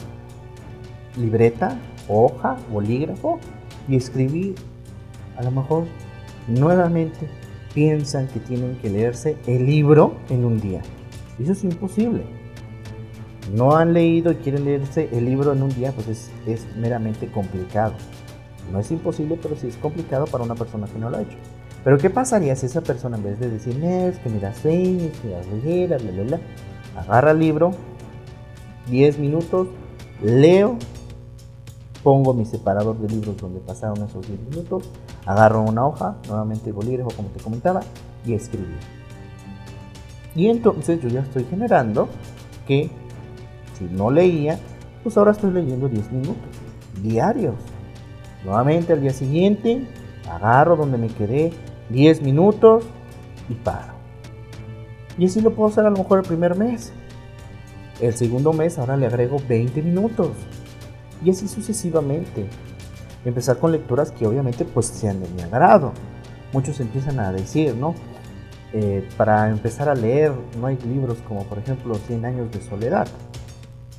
libreta, 1.16 1.78
hoja, 2.08 2.58
bolígrafo 2.72 3.40
y 3.88 3.96
escribir 3.96 4.56
a 5.38 5.44
lo 5.44 5.52
mejor 5.52 5.86
nuevamente 6.48 7.30
piensan 7.74 8.28
que 8.28 8.40
tienen 8.40 8.76
que 8.82 8.90
leerse 8.90 9.38
el 9.46 9.66
libro 9.66 10.16
en 10.30 10.46
un 10.46 10.60
día. 10.60 10.82
Eso 11.40 11.52
es 11.52 11.64
imposible. 11.64 12.37
No 13.54 13.76
han 13.76 13.94
leído 13.94 14.32
y 14.32 14.36
quieren 14.36 14.66
leerse 14.66 15.10
el 15.12 15.26
libro 15.26 15.54
en 15.54 15.64
un 15.64 15.70
día, 15.70 15.92
pues 15.92 16.30
es, 16.46 16.66
meramente 16.76 17.32
complicado. 17.32 17.94
No 18.72 18.80
es 18.80 18.92
imposible, 18.92 19.40
pero 19.42 19.56
sí 19.56 19.68
es 19.68 19.78
complicado 19.78 20.26
para 20.26 20.44
una 20.44 20.56
persona 20.56 20.88
que 20.88 21.00
no 21.00 21.10
lo 21.10 21.18
ha 21.18 21.22
hecho. 21.22 21.38
Pero 21.84 21.98
¿qué 21.98 22.10
pasaría 22.10 22.56
si 22.56 22.66
esa 22.66 22.82
persona 22.82 23.18
en 23.18 23.24
vez 23.24 23.40
de 23.40 23.50
decir, 23.50 23.82
es 23.84 24.20
que 24.20 24.30
me 24.30 24.40
da 24.40 24.54
sueño, 24.54 25.10
que 25.22 25.30
da 25.30 25.40
bla, 25.98 26.12
bla, 26.12 26.24
bla, 26.24 26.40
agarra 26.98 27.32
el 27.32 27.40
libro, 27.40 27.72
10 28.90 29.20
minutos, 29.20 29.68
leo, 30.22 30.78
pongo 32.04 32.34
mi 32.34 32.46
separador 32.46 32.98
de 32.98 33.08
libros 33.08 33.38
donde 33.38 33.60
pasaron 33.60 34.04
esos 34.04 34.28
10 34.28 34.40
minutos, 34.50 34.90
agarro 35.26 35.62
una 35.62 35.86
hoja, 35.86 36.18
nuevamente 36.28 36.74
bolígrafo 36.74 37.12
como 37.12 37.30
te 37.30 37.42
comentaba, 37.42 37.82
y 38.26 38.34
escribí. 38.34 38.76
Y 40.36 40.48
entonces 40.48 41.02
yo 41.02 41.10
ya 41.10 41.22
estoy 41.22 41.46
generando 41.46 42.10
que 42.68 42.92
si 43.78 43.86
no 43.86 44.12
leía, 44.12 44.60
pues 45.04 45.18
ahora 45.18 45.32
estoy 45.32 45.52
leyendo 45.52 45.88
10 45.88 46.12
minutos 46.12 46.68
diarios. 47.02 47.56
Nuevamente 48.44 48.94
al 48.94 49.02
día 49.02 49.12
siguiente, 49.12 49.88
agarro 50.30 50.76
donde 50.76 50.98
me 50.98 51.08
quedé 51.08 51.52
10 51.90 52.22
minutos 52.22 52.84
y 53.50 53.56
paro. 53.56 53.94
Y 55.18 55.26
así 55.26 55.42
lo 55.42 55.54
puedo 55.54 55.70
hacer 55.70 55.86
a 55.86 55.90
lo 55.90 55.98
mejor 55.98 56.20
el 56.20 56.26
primer 56.26 56.56
mes. 56.56 56.92
El 58.00 58.14
segundo 58.14 58.54
mes 58.54 58.78
ahora 58.78 58.96
le 58.96 59.08
agrego 59.08 59.38
20 59.48 59.82
minutos. 59.82 60.30
Y 61.24 61.32
así 61.32 61.48
sucesivamente 61.48 62.48
empezar 63.26 63.58
con 63.58 63.72
lecturas 63.72 64.12
que 64.12 64.28
obviamente 64.28 64.64
pues 64.66 64.86
sean 64.86 65.20
de 65.22 65.28
mi 65.30 65.42
agrado. 65.42 65.92
Muchos 66.54 66.80
empiezan 66.80 67.20
a 67.20 67.32
decir, 67.32 67.76
¿no? 67.76 67.96
Eh, 68.74 69.08
para 69.18 69.50
empezar 69.50 69.90
a 69.90 69.96
leer 69.96 70.34
no 70.60 70.68
hay 70.68 70.78
libros 70.78 71.18
como 71.28 71.44
por 71.46 71.58
ejemplo 71.58 71.96
100 71.96 72.26
años 72.26 72.52
de 72.52 72.62
soledad. 72.62 73.08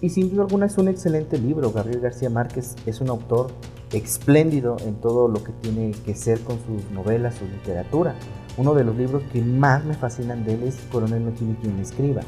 Y 0.01 0.11
sin 0.11 0.31
duda 0.31 0.43
alguna 0.43 0.67
es 0.67 0.79
un 0.79 0.87
excelente 0.87 1.39
libro. 1.39 1.73
Gabriel 1.73 2.01
García 2.01 2.31
Márquez 2.31 2.77
es 2.87 3.01
un 3.01 3.09
autor 3.09 3.51
espléndido 3.93 4.77
en 4.85 4.95
todo 4.97 5.27
lo 5.27 5.43
que 5.43 5.51
tiene 5.53 5.91
que 6.05 6.15
ser 6.15 6.41
con 6.41 6.57
sus 6.61 6.89
novelas, 6.93 7.35
su 7.35 7.45
literatura. 7.47 8.15
Uno 8.57 8.75
de 8.75 8.85
los 8.85 8.97
libros 8.97 9.23
que 9.33 9.43
más 9.43 9.85
me 9.85 9.95
fascinan 9.95 10.45
de 10.45 10.55
él 10.55 10.63
es 10.63 10.77
Coronel 10.93 11.25
no 11.25 11.33
tiene 11.33 11.57
quien 11.57 11.79
escriba. 11.81 12.23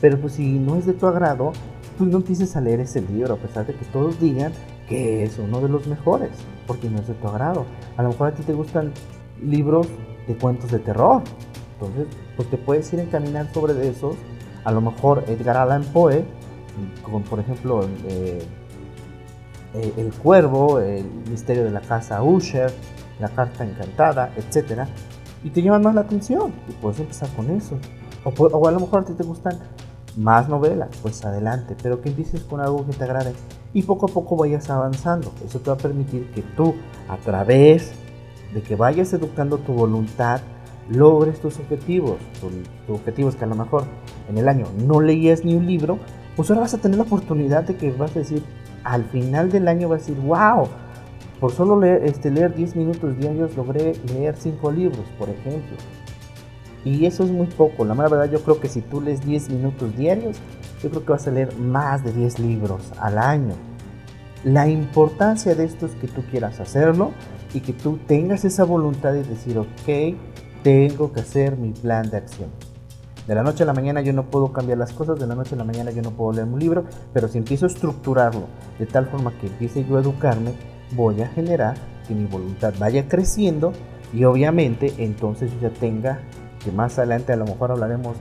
Pero 0.00 0.18
pues 0.20 0.34
si 0.34 0.58
no 0.58 0.76
es 0.76 0.86
de 0.86 0.94
tu 0.94 1.06
agrado, 1.06 1.52
pues 1.96 2.10
no 2.10 2.16
empieces 2.16 2.56
a 2.56 2.60
leer 2.60 2.80
ese 2.80 3.00
libro, 3.02 3.34
a 3.34 3.38
pesar 3.38 3.66
de 3.66 3.74
que 3.74 3.84
todos 3.86 4.20
digan 4.20 4.52
que 4.88 5.22
es 5.22 5.38
uno 5.38 5.60
de 5.60 5.68
los 5.68 5.86
mejores, 5.86 6.30
porque 6.66 6.90
no 6.90 6.98
es 6.98 7.06
de 7.06 7.14
tu 7.14 7.28
agrado. 7.28 7.64
A 7.96 8.02
lo 8.02 8.08
mejor 8.08 8.28
a 8.28 8.34
ti 8.34 8.42
te 8.42 8.52
gustan 8.52 8.92
libros 9.40 9.86
de 10.26 10.36
cuentos 10.36 10.72
de 10.72 10.80
terror, 10.80 11.22
entonces 11.74 12.06
pues 12.36 12.50
te 12.50 12.56
puedes 12.56 12.92
ir 12.92 13.00
a 13.00 13.04
encaminar 13.04 13.52
sobre 13.52 13.88
esos. 13.88 14.16
A 14.64 14.72
lo 14.72 14.80
mejor 14.80 15.24
Edgar 15.28 15.56
Allan 15.56 15.84
Poe, 15.84 16.24
como 17.02 17.20
por 17.22 17.40
ejemplo 17.40 17.86
eh, 18.08 18.46
El 19.96 20.12
Cuervo, 20.12 20.80
El 20.80 21.04
Misterio 21.30 21.64
de 21.64 21.70
la 21.70 21.80
Casa 21.80 22.22
Usher, 22.22 22.72
La 23.20 23.28
Carta 23.28 23.64
Encantada, 23.64 24.32
etc. 24.36 24.82
Y 25.42 25.50
te 25.50 25.62
llaman 25.62 25.82
más 25.82 25.94
la 25.94 26.02
atención 26.02 26.52
y 26.68 26.72
puedes 26.72 27.00
empezar 27.00 27.28
con 27.30 27.50
eso. 27.50 27.78
O, 28.24 28.30
o 28.30 28.68
a 28.68 28.72
lo 28.72 28.80
mejor 28.80 29.02
a 29.02 29.04
ti 29.04 29.12
te 29.12 29.24
gustan 29.24 29.58
más 30.16 30.48
novelas, 30.48 30.88
pues 31.02 31.24
adelante, 31.24 31.76
pero 31.82 32.00
que 32.00 32.08
empieces 32.08 32.42
con 32.42 32.60
algo 32.60 32.86
que 32.86 32.92
te 32.92 33.04
agrade 33.04 33.32
y 33.72 33.82
poco 33.82 34.06
a 34.06 34.08
poco 34.08 34.36
vayas 34.36 34.70
avanzando. 34.70 35.32
Eso 35.44 35.58
te 35.60 35.70
va 35.70 35.74
a 35.74 35.78
permitir 35.78 36.30
que 36.30 36.42
tú, 36.42 36.74
a 37.08 37.16
través 37.18 37.92
de 38.54 38.62
que 38.62 38.76
vayas 38.76 39.12
educando 39.12 39.58
tu 39.58 39.72
voluntad, 39.72 40.40
logres 40.88 41.40
tus 41.40 41.58
objetivos. 41.58 42.16
Tus 42.40 42.94
objetivos 42.94 43.34
que 43.34 43.44
a 43.44 43.48
lo 43.48 43.56
mejor 43.56 43.84
en 44.28 44.38
el 44.38 44.48
año 44.48 44.66
no 44.78 45.00
leías 45.00 45.44
ni 45.44 45.54
un 45.54 45.66
libro, 45.66 45.98
pues 46.36 46.50
ahora 46.50 46.62
vas 46.62 46.74
a 46.74 46.78
tener 46.78 46.98
la 46.98 47.04
oportunidad 47.04 47.64
de 47.64 47.76
que 47.76 47.90
vas 47.92 48.14
a 48.16 48.20
decir, 48.20 48.42
al 48.82 49.04
final 49.04 49.50
del 49.50 49.68
año 49.68 49.88
vas 49.88 50.02
a 50.02 50.06
decir, 50.06 50.22
wow, 50.24 50.68
por 51.40 51.52
solo 51.52 51.78
leer, 51.78 52.04
este, 52.04 52.30
leer 52.30 52.54
10 52.54 52.76
minutos 52.76 53.18
diarios 53.18 53.56
logré 53.56 53.94
leer 54.12 54.36
5 54.36 54.72
libros, 54.72 55.04
por 55.18 55.28
ejemplo. 55.28 55.76
Y 56.84 57.06
eso 57.06 57.24
es 57.24 57.30
muy 57.30 57.46
poco. 57.46 57.84
La 57.84 57.94
verdad, 57.94 58.30
yo 58.30 58.42
creo 58.42 58.60
que 58.60 58.68
si 58.68 58.82
tú 58.82 59.00
lees 59.00 59.24
10 59.24 59.50
minutos 59.50 59.96
diarios, 59.96 60.38
yo 60.82 60.90
creo 60.90 61.04
que 61.04 61.12
vas 61.12 61.26
a 61.26 61.30
leer 61.30 61.56
más 61.56 62.04
de 62.04 62.12
10 62.12 62.38
libros 62.40 62.92
al 62.98 63.18
año. 63.18 63.54
La 64.44 64.68
importancia 64.68 65.54
de 65.54 65.64
esto 65.64 65.86
es 65.86 65.92
que 65.92 66.06
tú 66.06 66.22
quieras 66.30 66.60
hacerlo 66.60 67.12
y 67.54 67.60
que 67.60 67.72
tú 67.72 67.98
tengas 68.06 68.44
esa 68.44 68.64
voluntad 68.64 69.12
de 69.12 69.24
decir, 69.24 69.58
ok, 69.58 70.16
tengo 70.62 71.12
que 71.12 71.20
hacer 71.20 71.56
mi 71.56 71.70
plan 71.70 72.10
de 72.10 72.18
acción. 72.18 72.50
De 73.26 73.34
la 73.34 73.42
noche 73.42 73.62
a 73.62 73.66
la 73.66 73.72
mañana 73.72 74.02
yo 74.02 74.12
no 74.12 74.24
puedo 74.24 74.52
cambiar 74.52 74.78
las 74.78 74.92
cosas, 74.92 75.18
de 75.18 75.26
la 75.26 75.34
noche 75.34 75.54
a 75.54 75.58
la 75.58 75.64
mañana 75.64 75.90
yo 75.90 76.02
no 76.02 76.10
puedo 76.10 76.32
leer 76.32 76.46
un 76.46 76.58
libro, 76.58 76.84
pero 77.12 77.26
si 77.28 77.38
empiezo 77.38 77.64
a 77.64 77.68
estructurarlo 77.68 78.46
de 78.78 78.86
tal 78.86 79.06
forma 79.06 79.32
que 79.40 79.46
empiece 79.46 79.84
yo 79.84 79.96
a 79.96 80.00
educarme, 80.00 80.52
voy 80.94 81.22
a 81.22 81.28
generar 81.28 81.76
que 82.06 82.14
mi 82.14 82.26
voluntad 82.26 82.74
vaya 82.78 83.08
creciendo 83.08 83.72
y 84.12 84.24
obviamente 84.24 84.92
entonces 84.98 85.50
yo 85.54 85.68
ya 85.68 85.70
tenga 85.70 86.20
que 86.62 86.70
más 86.70 86.98
adelante 86.98 87.32
a 87.32 87.36
lo 87.36 87.46
mejor 87.46 87.70
hablaremos 87.70 88.16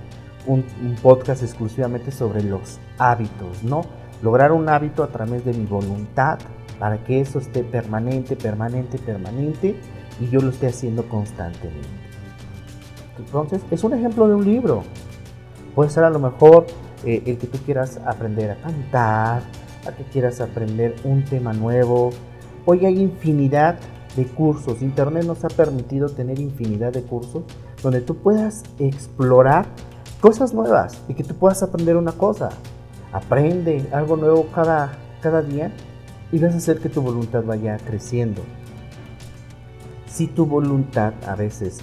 un, 0.46 0.64
podcast 1.02 1.44
exclusivamente 1.44 2.12
sobre 2.12 2.44
los 2.44 2.80
hábitos, 2.98 3.64
¿no? 3.64 3.82
Lograr 4.22 4.52
un 4.52 4.70
hábito 4.70 5.04
a 5.04 5.08
través 5.08 5.44
de 5.46 5.54
mi 5.54 5.66
voluntad 5.66 6.40
para 6.80 7.04
que 7.04 7.22
eso 7.22 7.40
esté 7.40 7.64
permanente, 7.64 8.36
permanente, 8.36 8.98
permanente 8.98 9.76
y 10.20 10.30
yo 10.30 10.42
lo 10.42 10.50
esté 10.50 10.68
haciendo 10.68 11.08
constantemente. 11.08 12.13
Entonces, 13.18 13.62
es 13.72 13.84
un 13.84 13.94
ejemplo 13.94 14.28
de 14.28 14.36
un 14.36 14.46
libro. 14.46 14.84
Puede 15.76 15.90
ser 15.90 16.04
a 16.04 16.10
lo 16.10 16.20
mejor 16.20 16.66
eh, 17.06 17.22
el 17.26 17.38
que 17.38 17.48
tú 17.48 17.58
quieras 17.60 18.00
aprender 18.06 18.52
a 18.52 18.56
cantar, 18.56 19.44
a 19.88 19.92
que 19.92 20.04
quieras 20.04 20.42
aprender 20.42 20.96
un 21.04 21.24
tema 21.24 21.54
nuevo. 21.54 22.12
Hoy 22.66 22.86
hay 22.86 23.00
infinidad 23.00 23.78
de 24.16 24.26
cursos. 24.26 24.82
Internet 24.82 25.26
nos 25.26 25.44
ha 25.44 25.50
permitido 25.50 26.10
tener 26.10 26.40
infinidad 26.40 26.94
de 26.94 27.04
cursos 27.04 27.44
donde 27.82 28.02
tú 28.02 28.16
puedas 28.18 28.64
explorar 28.80 29.66
cosas 30.22 30.54
nuevas 30.54 31.02
y 31.08 31.14
que 31.14 31.24
tú 31.24 31.36
puedas 31.36 31.64
aprender 31.64 31.98
una 31.98 32.14
cosa. 32.14 32.50
Aprende 33.12 33.88
algo 33.92 34.16
nuevo 34.16 34.48
cada, 34.54 34.94
cada 35.22 35.42
día 35.42 35.72
y 36.32 36.40
vas 36.40 36.54
a 36.54 36.58
hacer 36.58 36.80
que 36.80 36.90
tu 36.90 37.02
voluntad 37.02 37.44
vaya 37.44 37.78
creciendo. 37.78 38.42
Si 40.08 40.28
tu 40.28 40.46
voluntad 40.46 41.14
a 41.28 41.36
veces 41.36 41.82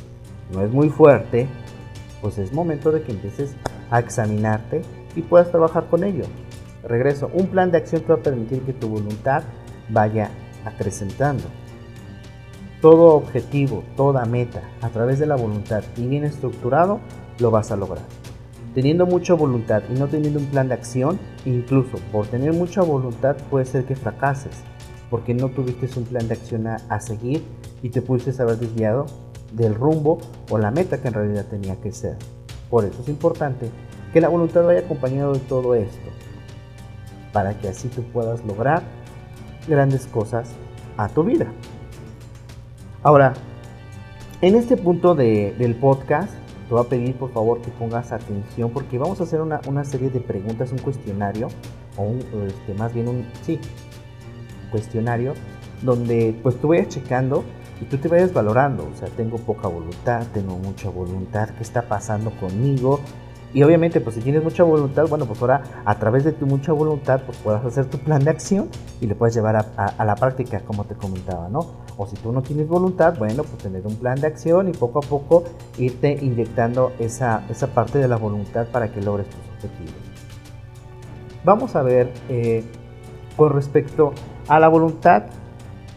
no 0.52 0.62
es 0.62 0.70
muy 0.70 0.88
fuerte, 0.88 1.48
pues 2.20 2.38
es 2.38 2.52
momento 2.52 2.92
de 2.92 3.02
que 3.02 3.12
empieces 3.12 3.54
a 3.90 3.98
examinarte 3.98 4.82
y 5.16 5.22
puedas 5.22 5.50
trabajar 5.50 5.86
con 5.86 6.04
ello. 6.04 6.24
Regreso, 6.82 7.30
un 7.32 7.48
plan 7.48 7.70
de 7.70 7.78
acción 7.78 8.02
te 8.02 8.08
va 8.08 8.14
a 8.16 8.22
permitir 8.22 8.62
que 8.62 8.72
tu 8.72 8.88
voluntad 8.88 9.42
vaya 9.88 10.30
acrecentando. 10.64 11.44
Todo 12.80 13.14
objetivo, 13.14 13.84
toda 13.96 14.24
meta, 14.24 14.62
a 14.80 14.88
través 14.88 15.18
de 15.18 15.26
la 15.26 15.36
voluntad 15.36 15.84
y 15.96 16.06
bien 16.06 16.24
estructurado, 16.24 17.00
lo 17.38 17.50
vas 17.50 17.70
a 17.70 17.76
lograr. 17.76 18.04
Teniendo 18.74 19.04
mucha 19.04 19.34
voluntad 19.34 19.82
y 19.90 19.98
no 19.98 20.06
teniendo 20.06 20.38
un 20.38 20.46
plan 20.46 20.68
de 20.68 20.74
acción, 20.74 21.18
incluso 21.44 21.98
por 22.12 22.26
tener 22.28 22.52
mucha 22.52 22.82
voluntad 22.82 23.36
puede 23.50 23.66
ser 23.66 23.84
que 23.84 23.96
fracases, 23.96 24.62
porque 25.10 25.34
no 25.34 25.48
tuviste 25.48 25.98
un 25.98 26.06
plan 26.06 26.28
de 26.28 26.34
acción 26.34 26.66
a, 26.68 27.00
seguir 27.00 27.42
y 27.82 27.90
te 27.90 28.00
pudiste 28.00 28.40
haber 28.40 28.58
desviado 28.58 29.06
del 29.52 29.74
rumbo 29.74 30.18
o 30.50 30.58
la 30.58 30.70
meta 30.70 31.00
que 31.00 31.08
en 31.08 31.14
realidad 31.14 31.46
tenía 31.46 31.76
que 31.76 31.92
ser. 31.92 32.16
Por 32.68 32.84
eso 32.84 33.02
es 33.02 33.08
importante 33.08 33.70
que 34.12 34.20
la 34.20 34.28
voluntad 34.28 34.64
vaya 34.64 34.80
acompañado 34.80 35.32
de 35.32 35.40
todo 35.40 35.74
esto, 35.74 36.08
para 37.32 37.54
que 37.58 37.68
así 37.68 37.88
tú 37.88 38.02
puedas 38.04 38.44
lograr 38.44 38.82
grandes 39.68 40.06
cosas 40.06 40.50
a 40.96 41.08
tu 41.08 41.24
vida. 41.24 41.46
Ahora, 43.02 43.34
en 44.42 44.54
este 44.54 44.76
punto 44.76 45.14
del 45.14 45.74
podcast, 45.76 46.32
te 46.68 46.74
voy 46.74 46.84
a 46.84 46.88
pedir 46.88 47.16
por 47.16 47.32
favor 47.32 47.60
que 47.60 47.70
pongas 47.70 48.12
atención 48.12 48.70
porque 48.70 48.98
vamos 48.98 49.20
a 49.20 49.24
hacer 49.24 49.40
una, 49.40 49.84
serie 49.84 50.10
de 50.10 50.20
preguntas, 50.20 50.72
un 50.72 50.78
cuestionario, 50.78 51.48
o 51.96 52.02
un, 52.02 52.20
este, 52.46 52.74
más 52.74 52.92
bien 52.94 53.08
un, 53.08 53.26
sí, 53.42 53.58
cuestionario, 54.70 55.34
donde 55.82 56.34
pues 56.42 56.60
tú 56.60 56.68
vayas 56.68 56.88
checando 56.88 57.44
y 57.80 57.84
tú 57.86 57.96
te 57.96 58.08
vayas 58.08 58.32
valorando, 58.32 58.88
o 58.92 58.96
sea, 58.96 59.08
tengo 59.08 59.38
poca 59.38 59.68
voluntad, 59.68 60.26
tengo 60.34 60.56
mucha 60.56 60.90
voluntad, 60.90 61.48
¿qué 61.50 61.62
está 61.62 61.82
pasando 61.82 62.30
conmigo? 62.32 63.00
Y 63.52 63.64
obviamente, 63.64 64.00
pues 64.00 64.14
si 64.14 64.22
tienes 64.22 64.44
mucha 64.44 64.62
voluntad, 64.62 65.08
bueno, 65.08 65.26
pues 65.26 65.40
ahora 65.40 65.62
a 65.84 65.98
través 65.98 66.22
de 66.22 66.32
tu 66.32 66.46
mucha 66.46 66.72
voluntad, 66.72 67.22
pues 67.26 67.36
puedas 67.38 67.64
hacer 67.64 67.86
tu 67.86 67.98
plan 67.98 68.22
de 68.22 68.30
acción 68.30 68.68
y 69.00 69.06
le 69.06 69.16
puedes 69.16 69.34
llevar 69.34 69.56
a, 69.56 70.04
la 70.04 70.14
práctica, 70.14 70.60
como 70.60 70.84
te 70.84 70.94
comentaba, 70.94 71.48
¿no? 71.48 71.66
O 71.96 72.06
si 72.06 72.16
tú 72.16 72.30
no 72.30 72.42
tienes 72.42 72.68
voluntad, 72.68 73.18
bueno, 73.18 73.42
pues 73.42 73.58
tener 73.58 73.84
un 73.86 73.96
plan 73.96 74.20
de 74.20 74.28
acción 74.28 74.68
y 74.68 74.72
poco 74.72 75.00
a 75.00 75.02
poco 75.02 75.44
irte 75.78 76.12
inyectando 76.12 76.92
esa, 77.00 77.42
esa 77.48 77.66
parte 77.68 77.98
de 77.98 78.06
la 78.06 78.16
voluntad 78.16 78.68
para 78.68 78.92
que 78.92 79.00
logres 79.00 79.26
tus 79.26 79.40
objetivos. 79.56 80.00
Vamos 81.44 81.74
a 81.74 81.82
ver 81.82 82.12
eh, 82.28 82.62
con 83.36 83.52
respecto 83.52 84.12
a 84.46 84.60
la 84.60 84.68
voluntad, 84.68 85.24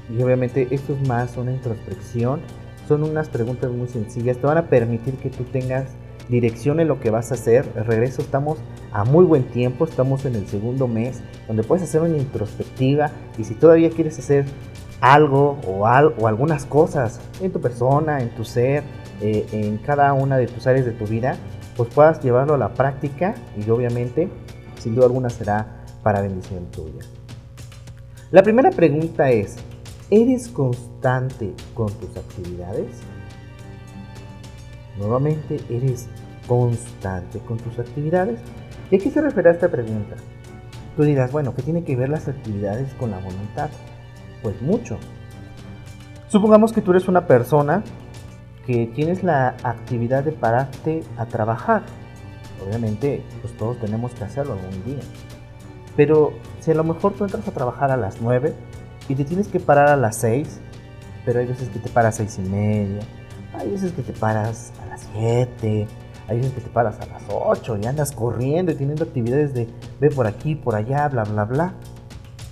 y 0.09 0.21
obviamente 0.21 0.67
esto 0.71 0.93
es 0.93 1.07
más 1.07 1.37
una 1.37 1.51
introspección, 1.51 2.41
son 2.87 3.03
unas 3.03 3.29
preguntas 3.29 3.71
muy 3.71 3.87
sencillas, 3.87 4.37
te 4.37 4.47
van 4.47 4.57
a 4.57 4.67
permitir 4.67 5.15
que 5.15 5.29
tú 5.29 5.43
tengas 5.45 5.85
dirección 6.29 6.79
en 6.79 6.87
lo 6.87 6.99
que 6.99 7.09
vas 7.09 7.31
a 7.31 7.35
hacer. 7.35 7.65
regreso 7.75 8.21
estamos 8.21 8.57
a 8.91 9.03
muy 9.03 9.25
buen 9.25 9.43
tiempo, 9.43 9.85
estamos 9.85 10.25
en 10.25 10.35
el 10.35 10.47
segundo 10.47 10.87
mes, 10.87 11.21
donde 11.47 11.63
puedes 11.63 11.83
hacer 11.83 12.01
una 12.01 12.17
introspectiva 12.17 13.11
y 13.37 13.43
si 13.43 13.55
todavía 13.55 13.89
quieres 13.89 14.19
hacer 14.19 14.45
algo 15.01 15.59
o, 15.67 15.85
o 15.85 16.27
algunas 16.27 16.65
cosas 16.65 17.19
en 17.41 17.51
tu 17.51 17.59
persona, 17.59 18.21
en 18.21 18.29
tu 18.35 18.45
ser, 18.45 18.83
eh, 19.21 19.45
en 19.51 19.77
cada 19.77 20.13
una 20.13 20.37
de 20.37 20.47
tus 20.47 20.65
áreas 20.67 20.85
de 20.85 20.91
tu 20.91 21.05
vida, 21.05 21.37
pues 21.75 21.89
puedas 21.93 22.21
llevarlo 22.21 22.53
a 22.53 22.57
la 22.57 22.73
práctica 22.73 23.35
y 23.57 23.69
obviamente, 23.69 24.29
sin 24.79 24.95
duda 24.95 25.05
alguna, 25.05 25.29
será 25.29 25.83
para 26.03 26.21
bendición 26.21 26.65
tuya. 26.71 27.05
La 28.31 28.43
primera 28.43 28.71
pregunta 28.71 29.29
es, 29.29 29.57
¿eres 30.13 30.47
constante 30.49 31.55
con 31.73 31.91
tus 31.93 32.15
actividades? 32.15 33.01
Nuevamente, 34.95 35.59
¿eres 35.71 36.07
constante 36.47 37.39
con 37.39 37.57
tus 37.57 37.79
actividades? 37.79 38.39
¿Y 38.91 38.97
a 38.97 38.99
qué 38.99 39.09
se 39.09 39.21
refiere 39.21 39.49
a 39.49 39.53
esta 39.53 39.69
pregunta? 39.69 40.15
Tú 40.95 41.01
dirás, 41.01 41.31
bueno, 41.31 41.55
¿qué 41.55 41.63
tiene 41.63 41.83
que 41.83 41.95
ver 41.95 42.09
las 42.09 42.27
actividades 42.27 42.93
con 42.93 43.09
la 43.09 43.17
voluntad? 43.17 43.71
Pues 44.43 44.61
mucho. 44.61 44.99
Supongamos 46.27 46.73
que 46.73 46.81
tú 46.81 46.91
eres 46.91 47.07
una 47.07 47.25
persona 47.25 47.83
que 48.67 48.85
tienes 48.93 49.23
la 49.23 49.55
actividad 49.63 50.23
de 50.23 50.31
pararte 50.31 51.01
a 51.17 51.25
trabajar. 51.25 51.81
Obviamente, 52.63 53.23
pues 53.41 53.57
todos 53.57 53.79
tenemos 53.79 54.13
que 54.13 54.25
hacerlo 54.25 54.53
algún 54.53 54.83
día. 54.85 55.01
Pero 55.97 56.33
si 56.59 56.69
a 56.69 56.75
lo 56.75 56.83
mejor 56.83 57.13
tú 57.13 57.23
entras 57.23 57.47
a 57.47 57.51
trabajar 57.51 57.89
a 57.89 57.97
las 57.97 58.21
9 58.21 58.53
y 59.07 59.15
te 59.15 59.25
tienes 59.25 59.47
que 59.47 59.59
parar 59.59 59.89
a 59.89 59.97
las 59.97 60.17
6, 60.17 60.47
pero 61.25 61.39
hay 61.39 61.45
veces 61.45 61.69
que 61.69 61.79
te 61.79 61.89
paras 61.89 62.15
a 62.15 62.27
6 62.27 62.39
y 62.39 62.49
media, 62.49 63.01
hay 63.53 63.69
veces 63.69 63.91
que 63.91 64.01
te 64.01 64.13
paras 64.13 64.73
a 64.81 64.85
las 64.87 65.07
7, 65.13 65.87
hay 66.27 66.37
veces 66.37 66.53
que 66.53 66.61
te 66.61 66.69
paras 66.69 66.99
a 66.99 67.05
las 67.05 67.23
8 67.29 67.77
y 67.81 67.85
andas 67.85 68.11
corriendo 68.11 68.71
y 68.71 68.75
teniendo 68.75 69.03
actividades 69.03 69.53
de 69.53 69.67
ve 69.99 70.09
por 70.09 70.27
aquí, 70.27 70.55
por 70.55 70.75
allá, 70.75 71.07
bla, 71.09 71.23
bla, 71.23 71.45
bla. 71.45 71.73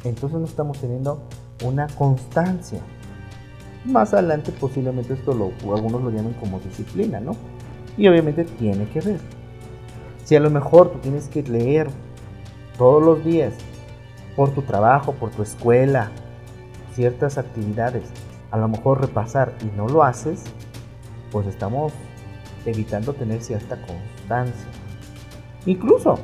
Entonces 0.03 0.39
no 0.39 0.45
estamos 0.45 0.79
teniendo 0.79 1.21
una 1.63 1.87
constancia. 1.87 2.79
Más 3.85 4.13
adelante 4.13 4.51
posiblemente 4.51 5.13
esto 5.13 5.33
lo, 5.33 5.51
algunos 5.73 6.01
lo 6.01 6.09
llamen 6.11 6.33
como 6.33 6.59
disciplina, 6.59 7.19
¿no? 7.19 7.35
Y 7.97 8.07
obviamente 8.07 8.43
tiene 8.43 8.87
que 8.89 8.99
ver. 9.01 9.19
Si 10.23 10.35
a 10.35 10.39
lo 10.39 10.49
mejor 10.49 10.91
tú 10.91 10.99
tienes 10.99 11.27
que 11.27 11.43
leer 11.43 11.89
todos 12.77 13.03
los 13.03 13.23
días 13.23 13.53
por 14.35 14.51
tu 14.51 14.61
trabajo, 14.61 15.13
por 15.13 15.31
tu 15.31 15.43
escuela, 15.43 16.11
ciertas 16.93 17.37
actividades, 17.37 18.03
a 18.51 18.57
lo 18.57 18.67
mejor 18.67 19.01
repasar 19.01 19.53
y 19.61 19.77
no 19.77 19.87
lo 19.87 20.03
haces, 20.03 20.43
pues 21.31 21.47
estamos 21.47 21.93
evitando 22.65 23.13
tener 23.13 23.41
cierta 23.41 23.77
constancia. 23.81 24.67
Incluso, 25.65 26.19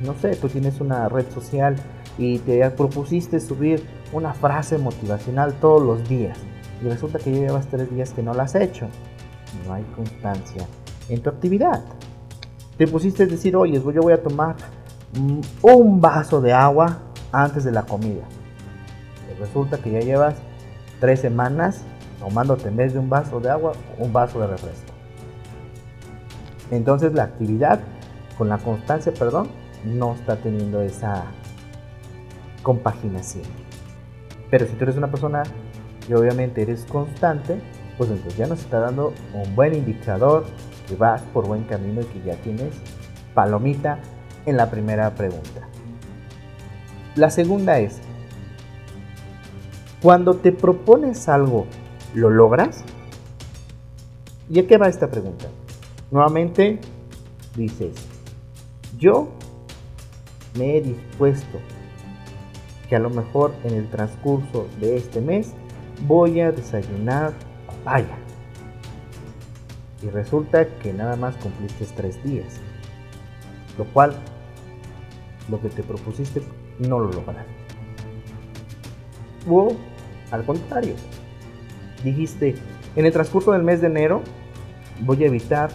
no 0.00 0.14
sé, 0.14 0.36
tú 0.36 0.48
tienes 0.48 0.80
una 0.80 1.08
red 1.08 1.26
social 1.30 1.76
y 2.18 2.38
te 2.38 2.68
propusiste 2.70 3.40
subir 3.40 3.84
una 4.12 4.34
frase 4.34 4.78
motivacional 4.78 5.54
todos 5.54 5.82
los 5.82 6.08
días 6.08 6.38
y 6.82 6.88
resulta 6.88 7.18
que 7.18 7.32
ya 7.32 7.40
llevas 7.40 7.66
tres 7.66 7.90
días 7.90 8.12
que 8.12 8.22
no 8.22 8.34
la 8.34 8.44
has 8.44 8.54
hecho. 8.54 8.88
No 9.66 9.74
hay 9.74 9.84
constancia 9.94 10.66
en 11.08 11.22
tu 11.22 11.30
actividad. 11.30 11.82
Te 12.76 12.86
pusiste 12.86 13.26
decir, 13.26 13.56
oye, 13.56 13.80
yo 13.80 14.02
voy 14.02 14.12
a 14.12 14.22
tomar 14.22 14.56
mm, 15.12 15.40
un 15.62 16.00
vaso 16.00 16.40
de 16.40 16.52
agua 16.52 16.98
antes 17.30 17.64
de 17.64 17.72
la 17.72 17.84
comida. 17.84 18.24
Resulta 19.44 19.76
que 19.76 19.90
ya 19.90 20.00
llevas 20.00 20.36
tres 21.00 21.20
semanas 21.20 21.82
tomándote 22.18 22.68
en 22.68 22.76
vez 22.76 22.94
de 22.94 22.98
un 22.98 23.10
vaso 23.10 23.40
de 23.40 23.50
agua, 23.50 23.72
un 23.98 24.10
vaso 24.10 24.40
de 24.40 24.46
refresco. 24.46 24.94
Entonces 26.70 27.12
la 27.12 27.24
actividad 27.24 27.80
con 28.38 28.48
la 28.48 28.56
constancia, 28.56 29.12
perdón, 29.12 29.48
no 29.84 30.14
está 30.14 30.36
teniendo 30.36 30.80
esa 30.80 31.24
compaginación. 32.62 33.44
Pero 34.50 34.64
si 34.66 34.72
tú 34.72 34.84
eres 34.84 34.96
una 34.96 35.10
persona 35.10 35.42
y 36.08 36.14
obviamente 36.14 36.62
eres 36.62 36.86
constante, 36.86 37.60
pues 37.98 38.08
entonces 38.08 38.38
ya 38.38 38.46
nos 38.46 38.60
está 38.60 38.80
dando 38.80 39.12
un 39.34 39.54
buen 39.54 39.74
indicador 39.74 40.46
que 40.88 40.96
vas 40.96 41.20
por 41.34 41.46
buen 41.46 41.64
camino 41.64 42.00
y 42.00 42.06
que 42.06 42.22
ya 42.22 42.36
tienes 42.36 42.74
palomita 43.34 43.98
en 44.46 44.56
la 44.56 44.70
primera 44.70 45.14
pregunta. 45.14 45.68
La 47.14 47.28
segunda 47.28 47.78
es, 47.78 48.00
cuando 50.04 50.34
te 50.34 50.52
propones 50.52 51.30
algo 51.30 51.64
¿Lo 52.12 52.28
logras? 52.28 52.84
¿Y 54.50 54.60
a 54.60 54.66
qué 54.66 54.76
va 54.76 54.86
esta 54.86 55.10
pregunta? 55.10 55.46
Nuevamente 56.10 56.78
dices, 57.56 57.94
yo 58.98 59.30
me 60.58 60.76
he 60.76 60.82
dispuesto 60.82 61.58
que 62.88 62.96
a 62.96 62.98
lo 62.98 63.08
mejor 63.08 63.54
en 63.64 63.74
el 63.74 63.88
transcurso 63.88 64.68
de 64.78 64.98
este 64.98 65.22
mes 65.22 65.54
voy 66.06 66.40
a 66.40 66.52
desayunar 66.52 67.32
papaya. 67.66 68.14
Y 70.02 70.10
resulta 70.10 70.68
que 70.80 70.92
nada 70.92 71.16
más 71.16 71.34
cumpliste 71.36 71.86
tres 71.96 72.22
días. 72.22 72.60
Lo 73.78 73.86
cual, 73.86 74.14
lo 75.48 75.60
que 75.62 75.70
te 75.70 75.82
propusiste 75.82 76.42
no 76.78 77.00
lo 77.00 77.10
lograste. 77.10 77.54
Al 80.30 80.44
contrario, 80.44 80.94
dijiste, 82.02 82.54
en 82.96 83.06
el 83.06 83.12
transcurso 83.12 83.52
del 83.52 83.62
mes 83.62 83.80
de 83.80 83.88
enero 83.88 84.22
voy 85.00 85.22
a 85.24 85.26
evitar 85.26 85.70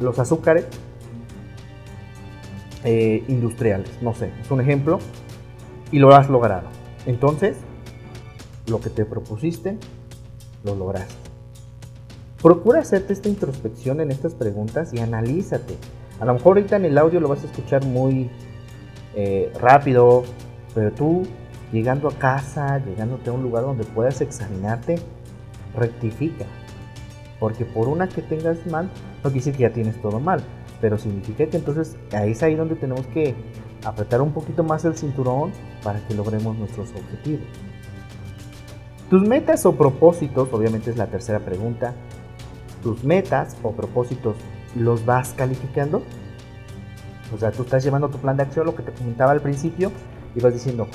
los 0.00 0.18
azúcares 0.18 0.66
eh, 2.84 3.24
industriales, 3.28 3.90
no 4.00 4.14
sé, 4.14 4.30
es 4.40 4.50
un 4.50 4.60
ejemplo, 4.60 4.98
y 5.90 5.98
lo 5.98 6.14
has 6.14 6.28
logrado. 6.28 6.68
Entonces, 7.06 7.56
lo 8.66 8.80
que 8.80 8.90
te 8.90 9.04
propusiste, 9.04 9.78
lo 10.64 10.74
lograste. 10.74 11.14
Procura 12.42 12.80
hacerte 12.80 13.12
esta 13.12 13.28
introspección 13.28 14.00
en 14.00 14.12
estas 14.12 14.34
preguntas 14.34 14.92
y 14.94 15.00
analízate. 15.00 15.76
A 16.20 16.24
lo 16.24 16.34
mejor 16.34 16.58
ahorita 16.58 16.76
en 16.76 16.84
el 16.84 16.98
audio 16.98 17.18
lo 17.20 17.28
vas 17.28 17.42
a 17.42 17.46
escuchar 17.46 17.84
muy 17.84 18.30
eh, 19.16 19.52
rápido, 19.60 20.24
pero 20.74 20.92
tú 20.92 21.22
llegando 21.72 22.08
a 22.08 22.12
casa, 22.12 22.78
llegándote 22.78 23.30
a 23.30 23.32
un 23.32 23.42
lugar 23.42 23.64
donde 23.64 23.84
puedas 23.84 24.20
examinarte, 24.20 24.96
rectifica. 25.76 26.46
Porque 27.38 27.64
por 27.64 27.88
una 27.88 28.08
que 28.08 28.22
tengas 28.22 28.66
mal, 28.66 28.90
no 29.16 29.30
quiere 29.30 29.36
decir 29.36 29.52
que 29.54 29.62
ya 29.62 29.72
tienes 29.72 30.00
todo 30.00 30.18
mal, 30.18 30.42
pero 30.80 30.98
significa 30.98 31.46
que 31.46 31.56
entonces 31.56 31.96
ahí 32.12 32.32
es 32.32 32.42
ahí 32.42 32.54
donde 32.54 32.74
tenemos 32.74 33.06
que 33.08 33.34
apretar 33.84 34.22
un 34.22 34.32
poquito 34.32 34.64
más 34.64 34.84
el 34.84 34.96
cinturón 34.96 35.52
para 35.82 36.00
que 36.06 36.14
logremos 36.14 36.56
nuestros 36.56 36.90
objetivos. 36.90 37.46
Tus 39.10 39.22
metas 39.22 39.64
o 39.64 39.74
propósitos, 39.74 40.48
obviamente 40.52 40.90
es 40.90 40.96
la 40.96 41.06
tercera 41.06 41.38
pregunta, 41.38 41.94
tus 42.82 43.04
metas 43.04 43.56
o 43.62 43.72
propósitos 43.72 44.36
los 44.76 45.04
vas 45.06 45.32
calificando. 45.32 46.02
O 47.34 47.38
sea, 47.38 47.50
tú 47.50 47.62
estás 47.62 47.84
llevando 47.84 48.08
tu 48.08 48.18
plan 48.18 48.36
de 48.36 48.42
acción, 48.42 48.66
lo 48.66 48.74
que 48.74 48.82
te 48.82 48.92
comentaba 48.92 49.32
al 49.32 49.40
principio, 49.40 49.92
y 50.34 50.40
vas 50.40 50.52
diciendo, 50.52 50.88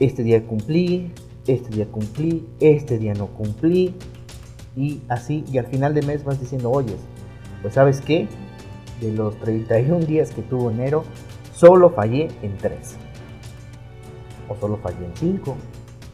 este 0.00 0.24
día 0.24 0.44
cumplí, 0.44 1.12
este 1.46 1.70
día 1.70 1.86
cumplí, 1.86 2.46
este 2.58 2.98
día 2.98 3.14
no 3.14 3.28
cumplí, 3.28 3.94
y 4.76 5.00
así, 5.08 5.44
y 5.52 5.58
al 5.58 5.66
final 5.66 5.94
de 5.94 6.02
mes 6.02 6.24
vas 6.24 6.40
diciendo, 6.40 6.70
oye, 6.70 6.94
pues 7.62 7.74
sabes 7.74 8.00
qué, 8.00 8.26
de 9.00 9.12
los 9.12 9.36
31 9.36 10.06
días 10.06 10.32
que 10.32 10.42
tuvo 10.42 10.70
enero, 10.70 11.04
solo 11.54 11.90
fallé 11.90 12.28
en 12.42 12.56
3. 12.56 12.96
O 14.48 14.56
solo 14.56 14.76
fallé 14.78 15.06
en 15.06 15.16
5. 15.16 15.56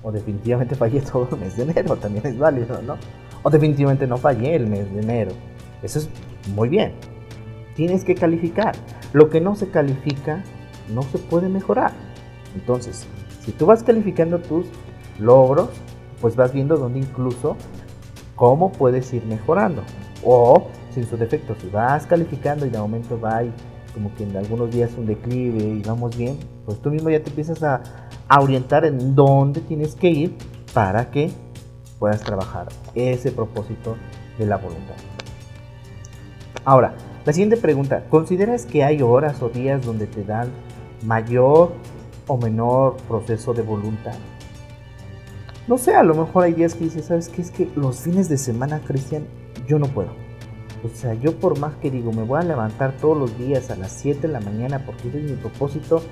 O 0.03 0.12
definitivamente 0.12 0.75
fallé 0.77 1.01
todo 1.01 1.29
el 1.33 1.38
mes 1.38 1.57
de 1.57 1.64
enero, 1.64 1.96
también 1.96 2.27
es 2.27 2.38
válido, 2.38 2.81
¿no? 2.83 2.96
O 3.42 3.51
definitivamente 3.51 4.07
no 4.07 4.16
fallé 4.16 4.57
el 4.57 4.66
mes 4.66 4.92
de 4.92 5.01
enero. 5.01 5.33
Eso 5.83 5.99
es 5.99 6.09
muy 6.55 6.68
bien. 6.68 6.92
Tienes 7.75 8.05
que 8.05 8.14
calificar. 8.14 8.75
Lo 9.12 9.29
que 9.29 9.40
no 9.40 9.55
se 9.55 9.68
califica 9.68 10.42
no 10.92 11.03
se 11.03 11.18
puede 11.18 11.49
mejorar. 11.49 11.92
Entonces, 12.55 13.07
si 13.46 13.52
tú 13.52 13.64
vas 13.64 13.85
calificando 13.85 14.40
tus 14.40 14.66
logros, 15.20 15.70
pues 16.20 16.35
vas 16.35 16.52
viendo 16.52 16.76
dónde 16.76 16.98
incluso 16.98 17.56
cómo 18.35 18.72
puedes 18.72 19.12
ir 19.14 19.24
mejorando. 19.24 19.82
O, 20.24 20.66
sin 20.92 21.06
su 21.06 21.16
defecto, 21.16 21.54
si 21.61 21.68
vas 21.68 22.06
calificando 22.06 22.66
y 22.66 22.70
de 22.70 22.78
momento 22.78 23.20
va 23.20 23.44
y 23.44 23.52
como 23.94 24.12
que 24.16 24.24
en 24.24 24.37
algunos 24.37 24.70
días 24.72 24.90
un 24.98 25.06
declive 25.06 25.62
y 25.62 25.82
vamos 25.82 26.16
bien, 26.16 26.37
pues 26.64 26.82
tú 26.82 26.90
mismo 26.90 27.09
ya 27.09 27.22
te 27.22 27.30
empiezas 27.30 27.62
a, 27.62 27.82
a 28.28 28.40
orientar 28.40 28.85
en 28.85 29.14
dónde 29.14 29.61
tienes 29.61 29.94
que 29.94 30.11
ir 30.11 30.35
para 30.74 31.11
que 31.12 31.30
puedas 32.00 32.20
trabajar 32.22 32.66
ese 32.96 33.30
propósito 33.30 33.96
de 34.38 34.46
la 34.46 34.56
voluntad. 34.56 34.96
Ahora, 36.64 36.94
la 37.24 37.32
siguiente 37.32 37.56
pregunta, 37.56 38.04
¿consideras 38.11 38.66
que 38.66 38.82
hay 38.82 39.02
horas 39.02 39.40
o 39.40 39.48
días 39.48 39.87
donde 39.87 40.09
te 40.09 40.24
dan 40.24 40.48
mayor 41.04 41.72
o 42.26 42.36
menor 42.36 42.96
proceso 43.08 43.54
de 43.54 43.62
voluntad? 43.62 44.16
No 45.68 45.78
sé, 45.78 45.94
a 45.94 46.02
lo 46.02 46.14
mejor 46.14 46.44
hay 46.44 46.52
días 46.52 46.74
que 46.74 46.84
dices, 46.84 47.06
¿sabes 47.06 47.28
qué? 47.28 47.42
Es 47.42 47.50
que 47.50 47.68
los 47.74 48.00
fines 48.00 48.28
de 48.28 48.38
semana, 48.38 48.80
Cristian, 48.80 49.26
yo 49.66 49.78
no 49.78 49.86
puedo. 49.86 50.10
O 50.84 50.88
sea, 50.88 51.14
yo 51.14 51.38
por 51.38 51.58
más 51.58 51.74
que 51.76 51.90
digo, 51.90 52.12
me 52.12 52.22
voy 52.22 52.40
a 52.40 52.44
levantar 52.44 52.92
todos 53.00 53.18
los 53.18 53.36
días 53.38 53.70
a 53.70 53.76
las 53.76 53.92
7 53.92 54.28
de 54.28 54.32
la 54.32 54.40
mañana 54.40 54.84
porque 54.86 55.08
ese 55.08 55.24
es 55.24 55.30
mi 55.30 55.36
propósito 55.36 56.02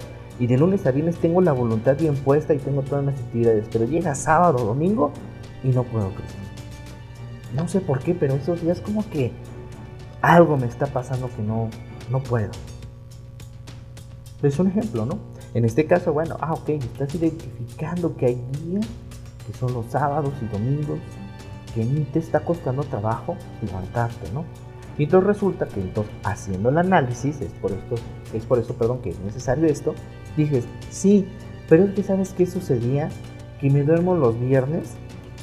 y 0.41 0.47
de 0.49 0.59
lunes 0.59 0.85
a 0.87 0.91
viernes 0.91 1.19
tengo 1.19 1.41
la 1.41 1.53
voluntad 1.53 1.97
bien 1.97 2.17
puesta 2.17 2.55
y 2.55 2.59
tengo 2.59 2.83
todas 2.83 3.05
mis 3.05 3.15
actividades, 3.15 3.67
pero 3.71 3.85
llega 3.85 4.15
sábado 4.15 4.65
o 4.65 4.67
domingo 4.67 5.13
y 5.63 5.69
no 5.69 5.85
puedo, 5.85 6.09
Cristian. 6.11 6.43
No 7.55 7.69
sé 7.69 7.81
por 7.81 8.01
qué, 8.01 8.15
pero 8.15 8.35
esos 8.35 8.61
días 8.61 8.81
como 8.81 9.09
que 9.11 9.33
algo 10.21 10.57
me 10.57 10.67
está 10.67 10.87
pasando 10.87 11.31
que 11.37 11.43
no, 11.43 11.71
no 12.11 12.21
puedo. 12.21 12.51
Es 14.43 14.59
un 14.59 14.67
ejemplo, 14.67 15.07
¿no? 15.07 15.19
En 15.55 15.65
este 15.65 15.87
caso, 15.87 16.13
bueno, 16.13 16.37
ah, 16.41 16.53
ok, 16.53 16.69
estás 16.71 17.15
identificando 17.15 18.17
que 18.17 18.27
hay 18.27 18.43
días 18.63 18.87
que 19.47 19.57
son 19.57 19.73
los 19.73 19.87
sábados 19.87 20.33
y 20.43 20.47
domingos 20.47 20.99
que 21.75 21.85
ni 21.85 22.05
te 22.05 22.19
está 22.19 22.41
costando 22.41 22.83
trabajo 22.85 23.37
levantarte, 23.63 24.31
¿no? 24.33 24.45
Y 24.99 25.05
entonces 25.05 25.27
resulta 25.27 25.67
que 25.67 25.81
entonces 25.81 26.13
haciendo 26.23 26.69
el 26.69 26.79
análisis, 26.79 27.41
es 27.41 27.53
por 27.53 27.73
esto, 27.73 27.97
es 28.33 28.45
por 28.45 28.59
eso, 28.59 28.75
perdón, 28.75 29.01
que 29.01 29.11
es 29.11 29.19
necesario 29.21 29.67
esto, 29.67 29.95
dices, 30.37 30.67
sí, 30.91 31.27
pero 31.69 31.85
es 31.85 31.95
que 31.95 32.03
sabes 32.03 32.33
qué 32.33 32.47
sucedía, 32.47 33.09
que 33.61 33.71
me 33.71 33.83
duermo 33.83 34.15
los 34.15 34.39
viernes 34.39 34.97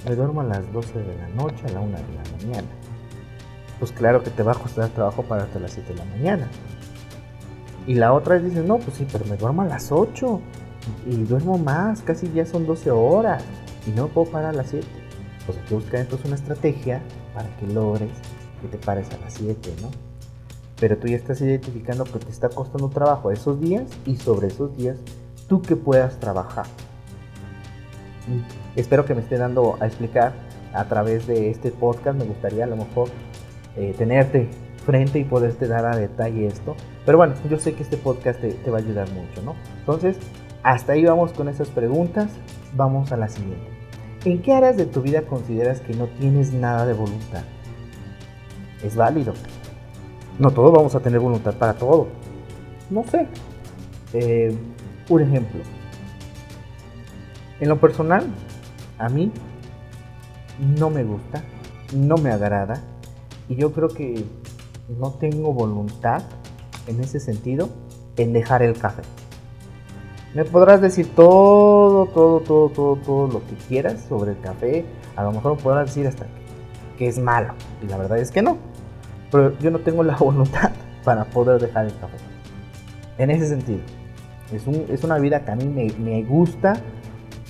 me 0.08 0.16
duermo 0.16 0.42
a 0.42 0.44
las 0.46 0.72
12 0.74 1.00
de 1.00 1.16
la 1.16 1.28
noche, 1.30 1.64
a 1.68 1.72
la 1.74 1.80
1 1.80 1.98
de 1.98 2.04
la 2.04 2.38
mañana. 2.38 2.68
Pues 3.80 3.92
claro 3.92 4.24
que 4.24 4.30
te 4.30 4.44
va 4.44 4.54
a 4.54 4.56
costar 4.56 4.90
trabajo 4.90 5.24
para 5.24 5.44
hasta 5.44 5.60
las 5.60 5.72
7 5.72 5.94
de 5.94 6.00
la 6.00 6.06
mañana. 6.06 6.48
Y 7.88 7.96
la 7.96 8.14
otra 8.14 8.36
vez 8.36 8.46
dices, 8.46 8.66
no, 8.66 8.78
pues 8.78 8.98
sí, 8.98 9.08
pero 9.12 9.26
me 9.26 9.38
duermo 9.38 9.64
a 9.64 9.66
las 9.66 9.92
8 9.92 10.40
y 11.08 11.16
duermo 11.24 11.58
más, 11.58 12.02
casi 12.02 12.32
ya 12.32 12.46
son 12.46 12.66
12 12.66 12.92
horas 12.92 13.44
y 13.88 13.92
no 13.92 14.08
puedo 14.08 14.32
parar 14.32 14.52
a 14.52 14.58
las 14.58 14.70
7. 14.70 14.86
Pues 15.46 15.58
hay 15.58 15.64
que 15.66 15.76
buscar 15.76 16.02
entonces 16.02 16.28
una 16.28 16.36
estrategia 16.36 17.02
para 17.34 17.56
que 17.58 17.68
logres 17.68 18.12
que 18.62 18.68
te 18.68 18.78
pares 18.78 19.08
a 19.12 19.18
las 19.18 19.34
7, 19.34 19.74
¿no? 19.82 19.90
Pero 20.80 20.98
tú 20.98 21.08
ya 21.08 21.16
estás 21.16 21.42
identificando 21.42 22.04
que 22.06 22.20
te 22.20 22.30
está 22.30 22.50
costando 22.50 22.90
trabajo 22.90 23.32
esos 23.32 23.60
días 23.60 23.84
y 24.06 24.16
sobre 24.16 24.48
esos 24.48 24.76
días 24.78 24.98
tú 25.48 25.62
que 25.62 25.76
puedas 25.76 26.20
trabajar. 26.20 26.66
Espero 28.76 29.06
que 29.06 29.16
me 29.16 29.22
esté 29.22 29.38
dando 29.38 29.78
a 29.80 29.88
explicar 29.88 30.34
a 30.74 30.86
través 30.86 31.28
de 31.28 31.50
este 31.50 31.72
podcast. 31.72 32.18
Me 32.18 32.26
gustaría 32.26 32.64
a 32.64 32.68
lo 32.68 32.78
mejor 32.78 33.10
eh, 33.76 33.94
tenerte 33.98 34.50
frente 34.86 35.20
y 35.20 35.24
poderte 35.24 35.68
dar 35.68 35.86
a 35.86 35.96
detalle 35.96 36.48
esto. 36.48 36.76
Pero 37.06 37.18
bueno, 37.18 37.34
yo 37.50 37.58
sé 37.58 37.74
que 37.74 37.84
este 37.84 37.98
podcast 37.98 38.40
te, 38.40 38.70
va 38.70 38.78
a 38.78 38.82
ayudar 38.82 39.10
mucho, 39.12 39.42
¿no? 39.44 39.56
Entonces, 39.80 40.18
hasta 40.64 40.94
ahí 40.94 41.06
vamos 41.06 41.34
con 41.34 41.48
esas 41.50 41.70
preguntas. 41.70 42.32
Vamos 42.74 43.12
a 43.12 43.18
la 43.18 43.28
siguiente. 43.28 43.68
¿En 44.26 44.42
qué 44.42 44.54
áreas 44.54 44.78
de 44.78 44.86
tu 44.86 45.02
vida 45.02 45.24
consideras 45.24 45.82
que 45.82 45.94
no 45.94 46.08
tienes 46.08 46.54
nada 46.54 46.86
de 46.86 46.94
voluntad? 46.94 47.44
Es 48.84 48.96
válido. 48.96 49.34
No 50.40 50.52
todos 50.52 50.72
vamos 50.72 50.96
a 50.96 51.00
tener 51.00 51.20
voluntad 51.20 51.54
para 51.56 51.74
todo. 51.74 52.08
No 52.90 53.04
sé. 53.04 53.28
Eh, 54.14 54.56
un 55.10 55.22
ejemplo. 55.22 55.62
En 57.60 57.70
lo 57.70 57.80
personal, 57.80 58.26
a 58.98 59.10
mí 59.10 59.32
no 60.60 60.90
me 60.90 61.04
gusta, 61.04 61.44
no 61.94 62.18
me 62.18 62.32
agrada 62.32 62.82
y 63.50 63.56
yo 63.56 63.72
creo 63.72 63.90
que 63.90 64.26
no 65.00 65.12
tengo 65.12 65.54
voluntad 65.54 66.24
en 66.88 67.00
ese 67.00 67.20
sentido 67.20 67.70
en 68.18 68.34
dejar 68.34 68.62
el 68.62 68.78
café. 68.78 69.04
Me 70.34 70.46
podrás 70.46 70.82
decir 70.82 71.14
todo, 71.14 72.06
todo, 72.08 72.40
todo, 72.40 72.70
todo, 72.70 72.96
todo 72.96 73.28
lo 73.28 73.46
que 73.48 73.56
quieras 73.68 74.06
sobre 74.08 74.32
el 74.32 74.40
café. 74.40 74.86
A 75.16 75.24
lo 75.24 75.32
mejor 75.34 75.58
podrás 75.58 75.88
decir 75.88 76.08
hasta 76.08 76.26
que 76.98 77.08
es 77.08 77.20
malo. 77.20 77.54
Y 77.84 77.88
la 77.88 77.98
verdad 77.98 78.18
es 78.18 78.32
que 78.32 78.42
no. 78.42 78.58
Pero 79.30 79.58
yo 79.60 79.72
no 79.72 79.80
tengo 79.80 80.04
la 80.04 80.16
voluntad 80.20 80.72
para 81.04 81.26
poder 81.26 81.60
dejar 81.60 81.86
el 81.86 81.98
café. 81.98 82.18
En 83.18 83.30
ese 83.30 83.48
sentido. 83.48 83.82
Es, 84.54 85.04
una 85.04 85.18
vida 85.18 85.46
que 85.46 85.52
a 85.52 85.56
mí 85.56 85.66
me, 85.66 85.92
me 85.98 86.24
gusta 86.24 86.74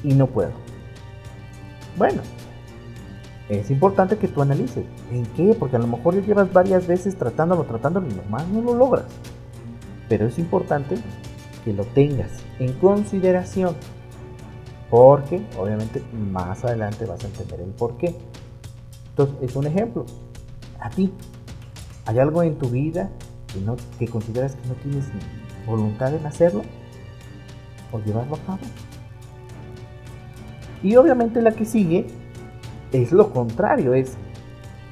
y 0.04 0.13
no 0.13 0.27
puedo. 0.27 0.51
Bueno, 1.97 2.21
es 3.60 3.70
importante 3.70 4.18
que 4.18 4.30
tú 4.30 4.42
analices. 4.42 4.86
¿En 5.12 5.26
qué? 5.26 5.54
Porque 5.58 5.76
a 5.76 5.80
lo 5.80 5.88
mejor 5.88 6.16
ya 6.16 6.22
llevas 6.22 6.54
varias 6.54 6.88
veces 6.88 7.18
tratándolo, 7.18 7.66
tratándolo 7.66 8.08
y 8.08 8.14
nomás 8.14 8.48
no 8.48 8.62
lo 8.62 8.74
logras. 8.76 9.06
Pero 10.08 10.28
es 10.28 10.40
importante 10.40 10.96
que 11.66 11.74
lo 11.74 11.84
tengas 11.84 12.32
en 12.60 12.72
consideración. 12.74 13.76
Porque 14.90 15.46
obviamente 15.60 16.02
más 16.32 16.64
adelante 16.64 17.06
vas 17.06 17.24
a 17.24 17.28
entender 17.28 17.60
el 17.60 17.72
por 17.72 17.98
qué. 17.98 18.16
Entonces, 19.10 19.36
es 19.42 19.56
un 19.58 19.68
ejemplo. 19.68 20.06
A 20.80 20.90
ti, 20.90 21.12
¿hay 22.06 22.20
algo 22.20 22.44
en 22.44 22.58
tu 22.58 22.70
vida 22.70 23.10
que, 23.48 23.60
que 24.00 24.10
consideras 24.10 24.56
que 24.56 24.68
no 24.68 24.76
tienes 24.76 25.06
voluntad 25.68 26.14
en 26.14 26.26
hacerlo? 26.26 26.62
¿O 27.92 28.00
llevarlo 28.00 28.36
a 28.36 28.40
cabo? 28.40 28.60
Y 30.84 30.96
obviamente 30.96 31.42
la 31.42 31.52
que 31.52 31.66
sigue 31.66 32.08
es 32.91 33.12
lo 33.12 33.32
contrario, 33.32 33.93
es 33.93 34.17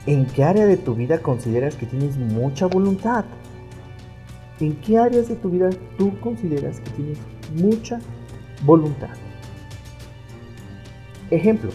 en 0.05 0.25
qué 0.25 0.43
área 0.43 0.65
de 0.65 0.77
tu 0.77 0.95
vida 0.95 1.19
consideras 1.19 1.75
que 1.75 1.85
tienes 1.85 2.17
mucha 2.17 2.67
voluntad. 2.67 3.25
¿En 4.59 4.75
qué 4.77 4.97
áreas 4.97 5.29
de 5.29 5.35
tu 5.35 5.49
vida 5.49 5.69
tú 5.97 6.19
consideras 6.19 6.79
que 6.81 6.89
tienes 6.91 7.19
mucha 7.55 7.99
voluntad? 8.65 9.09
Ejemplo, 11.31 11.69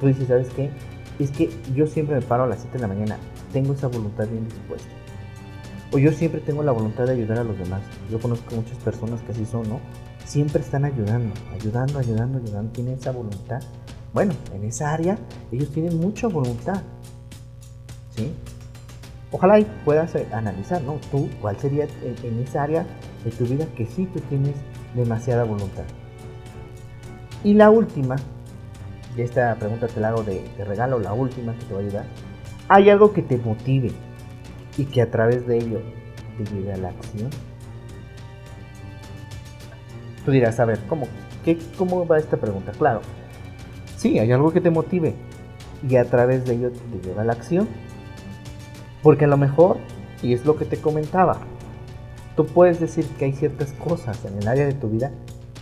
tú 0.00 0.06
dices, 0.06 0.28
¿sabes 0.28 0.48
qué? 0.54 0.70
Es 1.18 1.30
que 1.30 1.50
yo 1.74 1.86
siempre 1.86 2.16
me 2.16 2.22
paro 2.22 2.44
a 2.44 2.46
las 2.46 2.60
7 2.60 2.76
de 2.76 2.82
la 2.82 2.88
mañana, 2.88 3.16
tengo 3.52 3.72
esa 3.72 3.88
voluntad 3.88 4.28
bien 4.28 4.44
dispuesta. 4.44 4.90
O 5.92 5.98
yo 5.98 6.12
siempre 6.12 6.40
tengo 6.40 6.62
la 6.62 6.72
voluntad 6.72 7.06
de 7.06 7.12
ayudar 7.12 7.38
a 7.38 7.44
los 7.44 7.58
demás. 7.58 7.80
Yo 8.10 8.20
conozco 8.20 8.54
muchas 8.54 8.76
personas 8.78 9.22
que 9.22 9.32
así 9.32 9.46
son, 9.46 9.68
¿no? 9.68 9.80
Siempre 10.24 10.60
están 10.60 10.84
ayudando, 10.84 11.32
ayudando, 11.54 11.98
ayudando, 11.98 12.38
ayudando, 12.38 12.72
tienen 12.72 12.94
esa 12.94 13.12
voluntad. 13.12 13.62
Bueno, 14.16 14.32
en 14.54 14.64
esa 14.64 14.94
área 14.94 15.18
ellos 15.52 15.70
tienen 15.72 16.00
mucha 16.00 16.26
voluntad. 16.26 16.82
¿Sí? 18.16 18.32
Ojalá 19.30 19.62
puedas 19.84 20.14
eh, 20.14 20.26
analizar, 20.32 20.80
¿no? 20.80 20.94
Tú, 21.10 21.28
¿cuál 21.42 21.58
sería 21.58 21.86
en 22.02 22.38
esa 22.38 22.62
área 22.62 22.86
de 23.22 23.30
tu 23.30 23.44
vida 23.44 23.66
que 23.76 23.84
sí 23.84 24.06
tú 24.06 24.20
tienes 24.20 24.54
demasiada 24.94 25.44
voluntad? 25.44 25.84
Y 27.44 27.52
la 27.52 27.68
última, 27.68 28.16
y 29.14 29.20
esta 29.20 29.54
pregunta 29.56 29.86
te 29.86 30.00
la 30.00 30.08
hago 30.08 30.22
de, 30.22 30.42
regalo, 30.64 30.98
la 30.98 31.12
última 31.12 31.52
que 31.52 31.66
te 31.66 31.74
va 31.74 31.80
a 31.80 31.82
ayudar. 31.82 32.06
¿Hay 32.68 32.88
algo 32.88 33.12
que 33.12 33.20
te 33.20 33.36
motive 33.36 33.92
y 34.78 34.86
que 34.86 35.02
a 35.02 35.10
través 35.10 35.46
de 35.46 35.58
ello 35.58 35.82
te 36.38 36.54
lleve 36.54 36.72
a 36.72 36.78
la 36.78 36.88
acción? 36.88 37.28
Tú 40.24 40.30
dirás, 40.30 40.58
a 40.58 40.64
ver, 40.64 40.80
¿cómo, 40.88 41.06
qué, 41.44 41.58
¿cómo 41.76 42.06
va 42.06 42.16
esta 42.16 42.38
pregunta? 42.38 42.72
Claro, 42.72 43.02
sí, 44.06 44.18
hay 44.18 44.30
algo 44.32 44.52
que 44.52 44.60
te 44.60 44.70
motive 44.70 45.14
y 45.88 45.96
a 45.96 46.04
través 46.04 46.44
de 46.44 46.54
ello 46.54 46.70
te 46.70 47.06
lleva 47.06 47.22
a 47.22 47.24
la 47.24 47.32
acción. 47.32 47.68
Porque 49.02 49.24
a 49.24 49.28
lo 49.28 49.36
mejor, 49.36 49.78
y 50.22 50.32
es 50.32 50.44
lo 50.44 50.56
que 50.56 50.64
te 50.64 50.80
comentaba, 50.80 51.38
tú 52.34 52.46
puedes 52.46 52.80
decir 52.80 53.06
que 53.18 53.26
hay 53.26 53.32
ciertas 53.32 53.72
cosas 53.72 54.24
en 54.24 54.38
el 54.38 54.48
área 54.48 54.66
de 54.66 54.74
tu 54.74 54.88
vida 54.88 55.12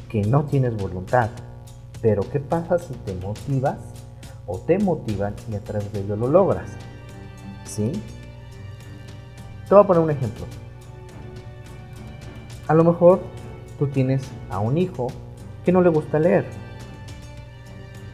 que 0.08 0.22
no 0.22 0.44
tienes 0.44 0.76
voluntad, 0.76 1.30
pero 2.00 2.22
¿qué 2.30 2.40
pasa 2.40 2.78
si 2.78 2.94
te 2.94 3.14
motivas 3.14 3.78
o 4.46 4.58
te 4.58 4.78
motivan 4.78 5.34
y 5.50 5.56
a 5.56 5.60
través 5.60 5.92
de 5.92 6.00
ello 6.00 6.16
lo 6.16 6.28
logras? 6.28 6.70
¿Sí? 7.64 7.92
Te 9.68 9.74
voy 9.74 9.84
a 9.84 9.86
poner 9.86 10.02
un 10.02 10.10
ejemplo. 10.10 10.44
A 12.68 12.74
lo 12.74 12.84
mejor 12.84 13.20
tú 13.78 13.88
tienes 13.88 14.22
a 14.50 14.58
un 14.58 14.78
hijo 14.78 15.08
que 15.64 15.72
no 15.72 15.82
le 15.82 15.88
gusta 15.88 16.18
leer. 16.18 16.63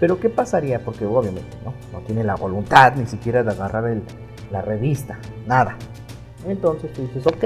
Pero 0.01 0.19
¿qué 0.19 0.31
pasaría? 0.31 0.83
Porque 0.83 1.05
obviamente 1.05 1.57
no, 1.65 1.75
no 1.93 2.05
tiene 2.05 2.25
la 2.25 2.35
voluntad 2.35 2.95
ni 2.97 3.07
siquiera 3.07 3.43
de 3.43 3.51
agarrar 3.51 3.85
la 4.51 4.63
revista, 4.63 5.19
nada. 5.47 5.77
Entonces 6.47 6.93
tú 6.93 7.03
dices, 7.03 7.27
ok, 7.27 7.45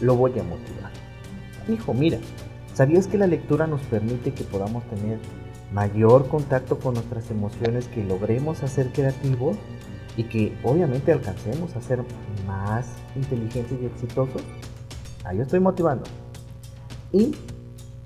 lo 0.00 0.14
voy 0.14 0.38
a 0.38 0.42
motivar. 0.42 0.92
Hijo, 1.68 1.94
mira, 1.94 2.18
¿sabías 2.74 3.06
que 3.06 3.16
la 3.16 3.26
lectura 3.26 3.66
nos 3.66 3.80
permite 3.82 4.32
que 4.32 4.44
podamos 4.44 4.84
tener 4.84 5.18
mayor 5.72 6.28
contacto 6.28 6.78
con 6.78 6.94
nuestras 6.94 7.30
emociones, 7.30 7.88
que 7.88 8.04
logremos 8.04 8.62
hacer 8.62 8.92
creativos 8.92 9.56
y 10.16 10.24
que 10.24 10.56
obviamente 10.62 11.12
alcancemos 11.12 11.74
a 11.74 11.80
ser 11.80 12.04
más 12.46 12.86
inteligentes 13.16 13.78
y 13.80 13.86
exitosos. 13.86 14.42
Ahí 15.24 15.40
estoy 15.40 15.60
motivando. 15.60 16.04
Y 17.12 17.34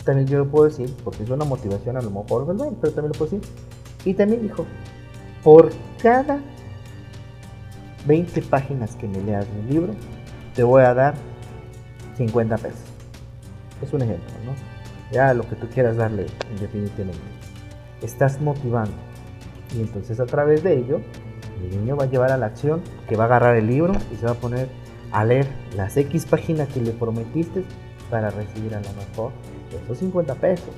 también 0.07 0.27
yo 0.27 0.39
lo 0.39 0.49
puedo 0.49 0.65
decir, 0.65 0.95
porque 1.05 1.25
es 1.25 1.29
una 1.29 1.45
motivación 1.45 1.99
a 1.99 2.01
lo 2.01 2.11
mejor 2.11 2.47
verbal, 2.47 2.75
pero 2.81 2.95
también 2.95 3.13
lo 3.13 3.19
puedo 3.19 3.31
decir. 3.33 3.53
Y 4.07 4.15
también 4.15 4.41
dijo, 4.41 4.65
por 5.45 5.71
cada 6.03 6.41
20 8.07 8.41
páginas 8.43 8.97
que 8.97 9.07
me 9.07 9.21
leas 9.21 9.47
un 9.61 9.69
libro, 9.69 9.93
te 10.55 10.63
voy 10.63 10.83
a 10.83 10.95
dar 10.95 11.15
50 12.17 12.57
pesos. 12.57 12.81
Es 13.83 13.93
un 13.93 14.01
ejemplo, 14.01 14.33
¿no? 14.47 14.55
Ya 15.13 15.35
lo 15.35 15.47
que 15.47 15.57
tú 15.57 15.69
quieras 15.69 15.97
darle, 15.97 16.27
definitivamente 16.59 17.21
estás 18.03 18.41
motivando. 18.41 18.95
Y 19.77 19.81
entonces 19.81 20.21
a 20.21 20.27
través 20.27 20.63
de 20.63 20.79
ello, 20.79 21.01
el 21.63 21.71
niño 21.71 21.97
va 21.97 22.05
a 22.05 22.07
llevar 22.07 22.33
a 22.33 22.37
la 22.37 22.47
acción 22.47 22.81
que 23.09 23.17
va 23.17 23.25
a 23.25 23.27
agarrar 23.27 23.57
el 23.57 23.67
libro 23.67 23.95
y 24.13 24.17
se 24.17 24.27
va 24.27 24.33
a 24.33 24.37
poner 24.37 24.69
a 25.13 25.25
leer 25.25 25.47
las 25.77 25.97
X 25.97 26.27
páginas 26.27 26.69
que 26.69 26.81
le 26.81 26.93
prometiste 26.93 27.65
para 28.11 28.31
recibir 28.31 28.75
a 28.75 28.81
lo 28.81 28.93
mejor 28.93 29.33
esos 29.75 29.99
50 29.99 30.35
pesos. 30.37 30.69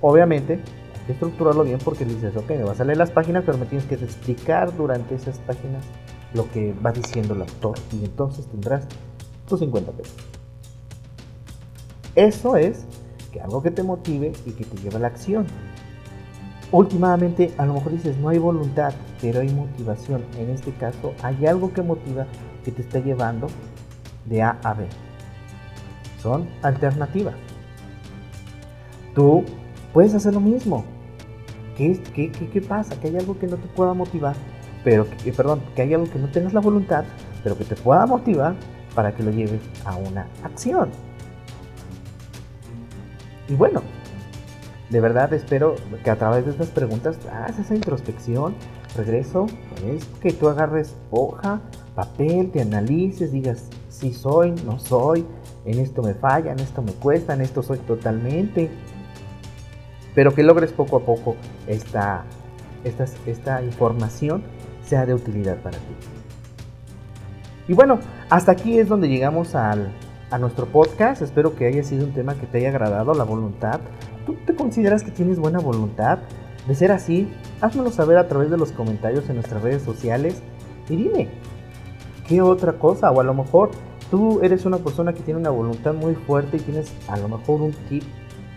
Obviamente, 0.00 0.54
hay 0.54 1.06
que 1.06 1.12
estructurarlo 1.12 1.64
bien 1.64 1.78
porque 1.82 2.04
dices, 2.04 2.36
ok, 2.36 2.50
me 2.50 2.64
vas 2.64 2.80
a 2.80 2.84
leer 2.84 2.98
las 2.98 3.10
páginas, 3.10 3.44
pero 3.46 3.58
me 3.58 3.66
tienes 3.66 3.86
que 3.86 3.94
explicar 3.94 4.76
durante 4.76 5.14
esas 5.14 5.38
páginas 5.38 5.84
lo 6.32 6.50
que 6.50 6.74
va 6.84 6.92
diciendo 6.92 7.34
el 7.34 7.42
autor 7.42 7.78
y 7.92 8.04
entonces 8.04 8.46
tendrás 8.46 8.86
tus 9.48 9.60
50 9.60 9.92
pesos. 9.92 10.16
Eso 12.14 12.56
es 12.56 12.84
que 13.32 13.40
algo 13.40 13.62
que 13.62 13.70
te 13.70 13.82
motive 13.82 14.32
y 14.46 14.52
que 14.52 14.64
te 14.64 14.76
lleve 14.76 14.96
a 14.96 15.00
la 15.00 15.06
acción 15.08 15.46
últimamente 16.74 17.54
a 17.56 17.66
lo 17.66 17.74
mejor 17.74 17.92
dices, 17.92 18.16
no 18.18 18.28
hay 18.28 18.38
voluntad, 18.38 18.92
pero 19.20 19.40
hay 19.40 19.48
motivación. 19.48 20.24
En 20.38 20.50
este 20.50 20.72
caso, 20.72 21.14
hay 21.22 21.46
algo 21.46 21.72
que 21.72 21.82
motiva 21.82 22.26
que 22.64 22.72
te 22.72 22.82
está 22.82 22.98
llevando 22.98 23.46
de 24.24 24.42
A 24.42 24.58
a 24.64 24.74
B. 24.74 24.86
Son 26.20 26.48
alternativas. 26.62 27.34
Tú 29.14 29.44
puedes 29.92 30.14
hacer 30.14 30.34
lo 30.34 30.40
mismo. 30.40 30.84
¿Qué, 31.76 32.64
pasa? 32.68 32.98
Que 33.00 33.08
hay 33.08 33.16
algo 33.16 33.38
que 33.38 33.46
no 33.46 33.56
te 33.56 33.66
pueda 33.68 33.94
motivar, 33.94 34.36
pero 34.84 35.06
que, 35.08 35.32
perdón, 35.32 35.60
que 35.74 35.82
hay 35.82 35.94
algo 35.94 36.10
que 36.10 36.18
no 36.18 36.28
tengas 36.28 36.52
la 36.52 36.60
voluntad, 36.60 37.04
pero 37.42 37.56
que 37.58 37.64
te 37.64 37.74
pueda 37.74 38.06
motivar 38.06 38.54
para 38.94 39.14
que 39.14 39.22
lo 39.22 39.30
lleves 39.30 39.60
a 39.84 39.96
una 39.96 40.28
acción. 40.44 40.90
Y 43.48 43.54
bueno, 43.54 43.82
de 44.90 45.00
verdad 45.00 45.32
espero 45.32 45.74
que 46.02 46.10
a 46.10 46.16
través 46.16 46.44
de 46.44 46.52
estas 46.52 46.68
preguntas 46.68 47.18
hagas 47.32 47.58
esa 47.58 47.74
introspección, 47.74 48.54
regreso, 48.96 49.46
es 49.84 50.04
que 50.20 50.32
tú 50.32 50.48
agarres 50.48 50.94
hoja, 51.10 51.60
papel, 51.94 52.50
te 52.52 52.60
analices, 52.60 53.32
digas 53.32 53.68
si 53.88 54.12
soy, 54.12 54.52
no 54.64 54.78
soy, 54.78 55.26
en 55.64 55.78
esto 55.78 56.02
me 56.02 56.14
falla, 56.14 56.52
en 56.52 56.60
esto 56.60 56.82
me 56.82 56.92
cuesta, 56.92 57.34
en 57.34 57.40
esto 57.40 57.62
soy 57.62 57.78
totalmente. 57.78 58.70
Pero 60.14 60.34
que 60.34 60.42
logres 60.42 60.72
poco 60.72 60.96
a 60.96 61.00
poco 61.00 61.36
esta, 61.66 62.24
esta, 62.84 63.04
esta 63.26 63.62
información 63.62 64.42
sea 64.84 65.06
de 65.06 65.14
utilidad 65.14 65.56
para 65.58 65.78
ti. 65.78 65.94
Y 67.66 67.72
bueno, 67.72 67.98
hasta 68.28 68.52
aquí 68.52 68.78
es 68.78 68.88
donde 68.88 69.08
llegamos 69.08 69.54
al, 69.54 69.90
a 70.30 70.38
nuestro 70.38 70.66
podcast. 70.66 71.22
Espero 71.22 71.54
que 71.54 71.66
haya 71.66 71.82
sido 71.82 72.04
un 72.04 72.12
tema 72.12 72.34
que 72.34 72.46
te 72.46 72.58
haya 72.58 72.68
agradado, 72.68 73.14
la 73.14 73.24
voluntad. 73.24 73.80
¿Tú 74.26 74.36
te 74.46 74.54
consideras 74.54 75.02
que 75.02 75.10
tienes 75.10 75.38
buena 75.38 75.60
voluntad? 75.60 76.18
De 76.66 76.74
ser 76.74 76.92
así, 76.92 77.30
házmelo 77.60 77.90
saber 77.90 78.16
a 78.16 78.26
través 78.26 78.50
de 78.50 78.56
los 78.56 78.72
comentarios 78.72 79.28
en 79.28 79.36
nuestras 79.36 79.62
redes 79.62 79.82
sociales 79.82 80.42
y 80.88 80.96
dime, 80.96 81.28
¿qué 82.26 82.40
otra 82.40 82.74
cosa? 82.74 83.10
O 83.10 83.20
a 83.20 83.24
lo 83.24 83.34
mejor 83.34 83.70
tú 84.10 84.40
eres 84.42 84.64
una 84.64 84.78
persona 84.78 85.12
que 85.12 85.20
tiene 85.20 85.40
una 85.40 85.50
voluntad 85.50 85.94
muy 85.94 86.14
fuerte 86.14 86.56
y 86.56 86.60
tienes 86.60 86.92
a 87.08 87.16
lo 87.18 87.28
mejor 87.28 87.60
un 87.60 87.72
tip 87.88 88.02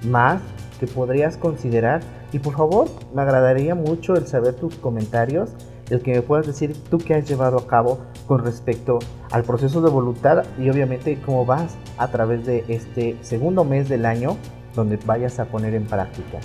más 0.03 0.41
que 0.79 0.87
podrías 0.87 1.37
considerar. 1.37 2.01
Y 2.31 2.39
por 2.39 2.55
favor, 2.55 2.87
me 3.13 3.21
agradaría 3.21 3.75
mucho 3.75 4.15
el 4.15 4.27
saber 4.27 4.55
tus 4.55 4.75
comentarios, 4.75 5.51
el 5.89 6.01
que 6.01 6.13
me 6.13 6.21
puedas 6.21 6.47
decir 6.47 6.75
tú 6.89 6.97
qué 6.97 7.15
has 7.15 7.27
llevado 7.27 7.57
a 7.57 7.67
cabo 7.67 7.99
con 8.27 8.43
respecto 8.43 8.99
al 9.31 9.43
proceso 9.43 9.81
de 9.81 9.89
voluntad 9.89 10.45
y 10.59 10.69
obviamente 10.69 11.19
cómo 11.25 11.45
vas 11.45 11.75
a 11.97 12.09
través 12.09 12.45
de 12.45 12.65
este 12.67 13.17
segundo 13.21 13.63
mes 13.63 13.89
del 13.89 14.05
año 14.05 14.37
donde 14.75 14.97
vayas 14.97 15.39
a 15.39 15.45
poner 15.45 15.73
en 15.73 15.85
práctica. 15.85 16.39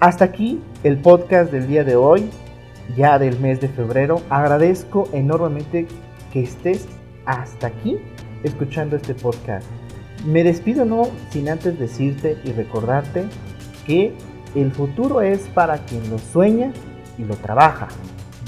Hasta 0.00 0.24
aquí 0.24 0.60
el 0.82 0.98
podcast 0.98 1.50
del 1.50 1.66
día 1.66 1.84
de 1.84 1.96
hoy, 1.96 2.28
ya 2.96 3.18
del 3.18 3.38
mes 3.40 3.60
de 3.60 3.68
febrero. 3.68 4.20
Agradezco 4.28 5.08
enormemente 5.12 5.86
que 6.32 6.42
estés 6.42 6.86
hasta 7.24 7.68
aquí 7.68 7.98
escuchando 8.42 8.96
este 8.96 9.14
podcast. 9.14 9.66
Me 10.24 10.42
despido 10.42 10.84
no 10.84 11.08
sin 11.30 11.48
antes 11.48 11.78
decirte 11.78 12.38
y 12.44 12.52
recordarte 12.52 13.26
que 13.86 14.14
el 14.54 14.72
futuro 14.72 15.20
es 15.20 15.40
para 15.54 15.78
quien 15.78 16.08
lo 16.10 16.18
sueña 16.18 16.72
y 17.18 17.24
lo 17.24 17.36
trabaja. 17.36 17.88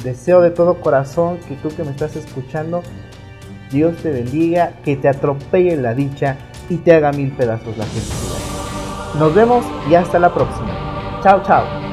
Deseo 0.03 0.41
de 0.41 0.51
todo 0.51 0.81
corazón 0.81 1.39
que 1.49 1.55
tú 1.57 1.69
que 1.75 1.85
me 1.85 1.91
estás 1.91 2.17
escuchando, 2.17 2.83
Dios 3.71 3.97
te 3.97 4.11
bendiga, 4.11 4.75
que 4.85 4.97
te 4.97 5.09
atropelle 5.09 5.77
la 5.77 5.95
dicha 5.95 6.37
y 6.69 6.77
te 6.77 6.95
haga 6.95 7.13
mil 7.13 7.33
pedazos 7.33 7.77
la 7.77 7.85
felicidad. 7.85 9.19
Nos 9.19 9.35
vemos 9.35 9.65
y 9.91 9.95
hasta 9.95 10.19
la 10.19 10.33
próxima. 10.33 11.21
Chao, 11.23 11.43
chao. 11.43 11.86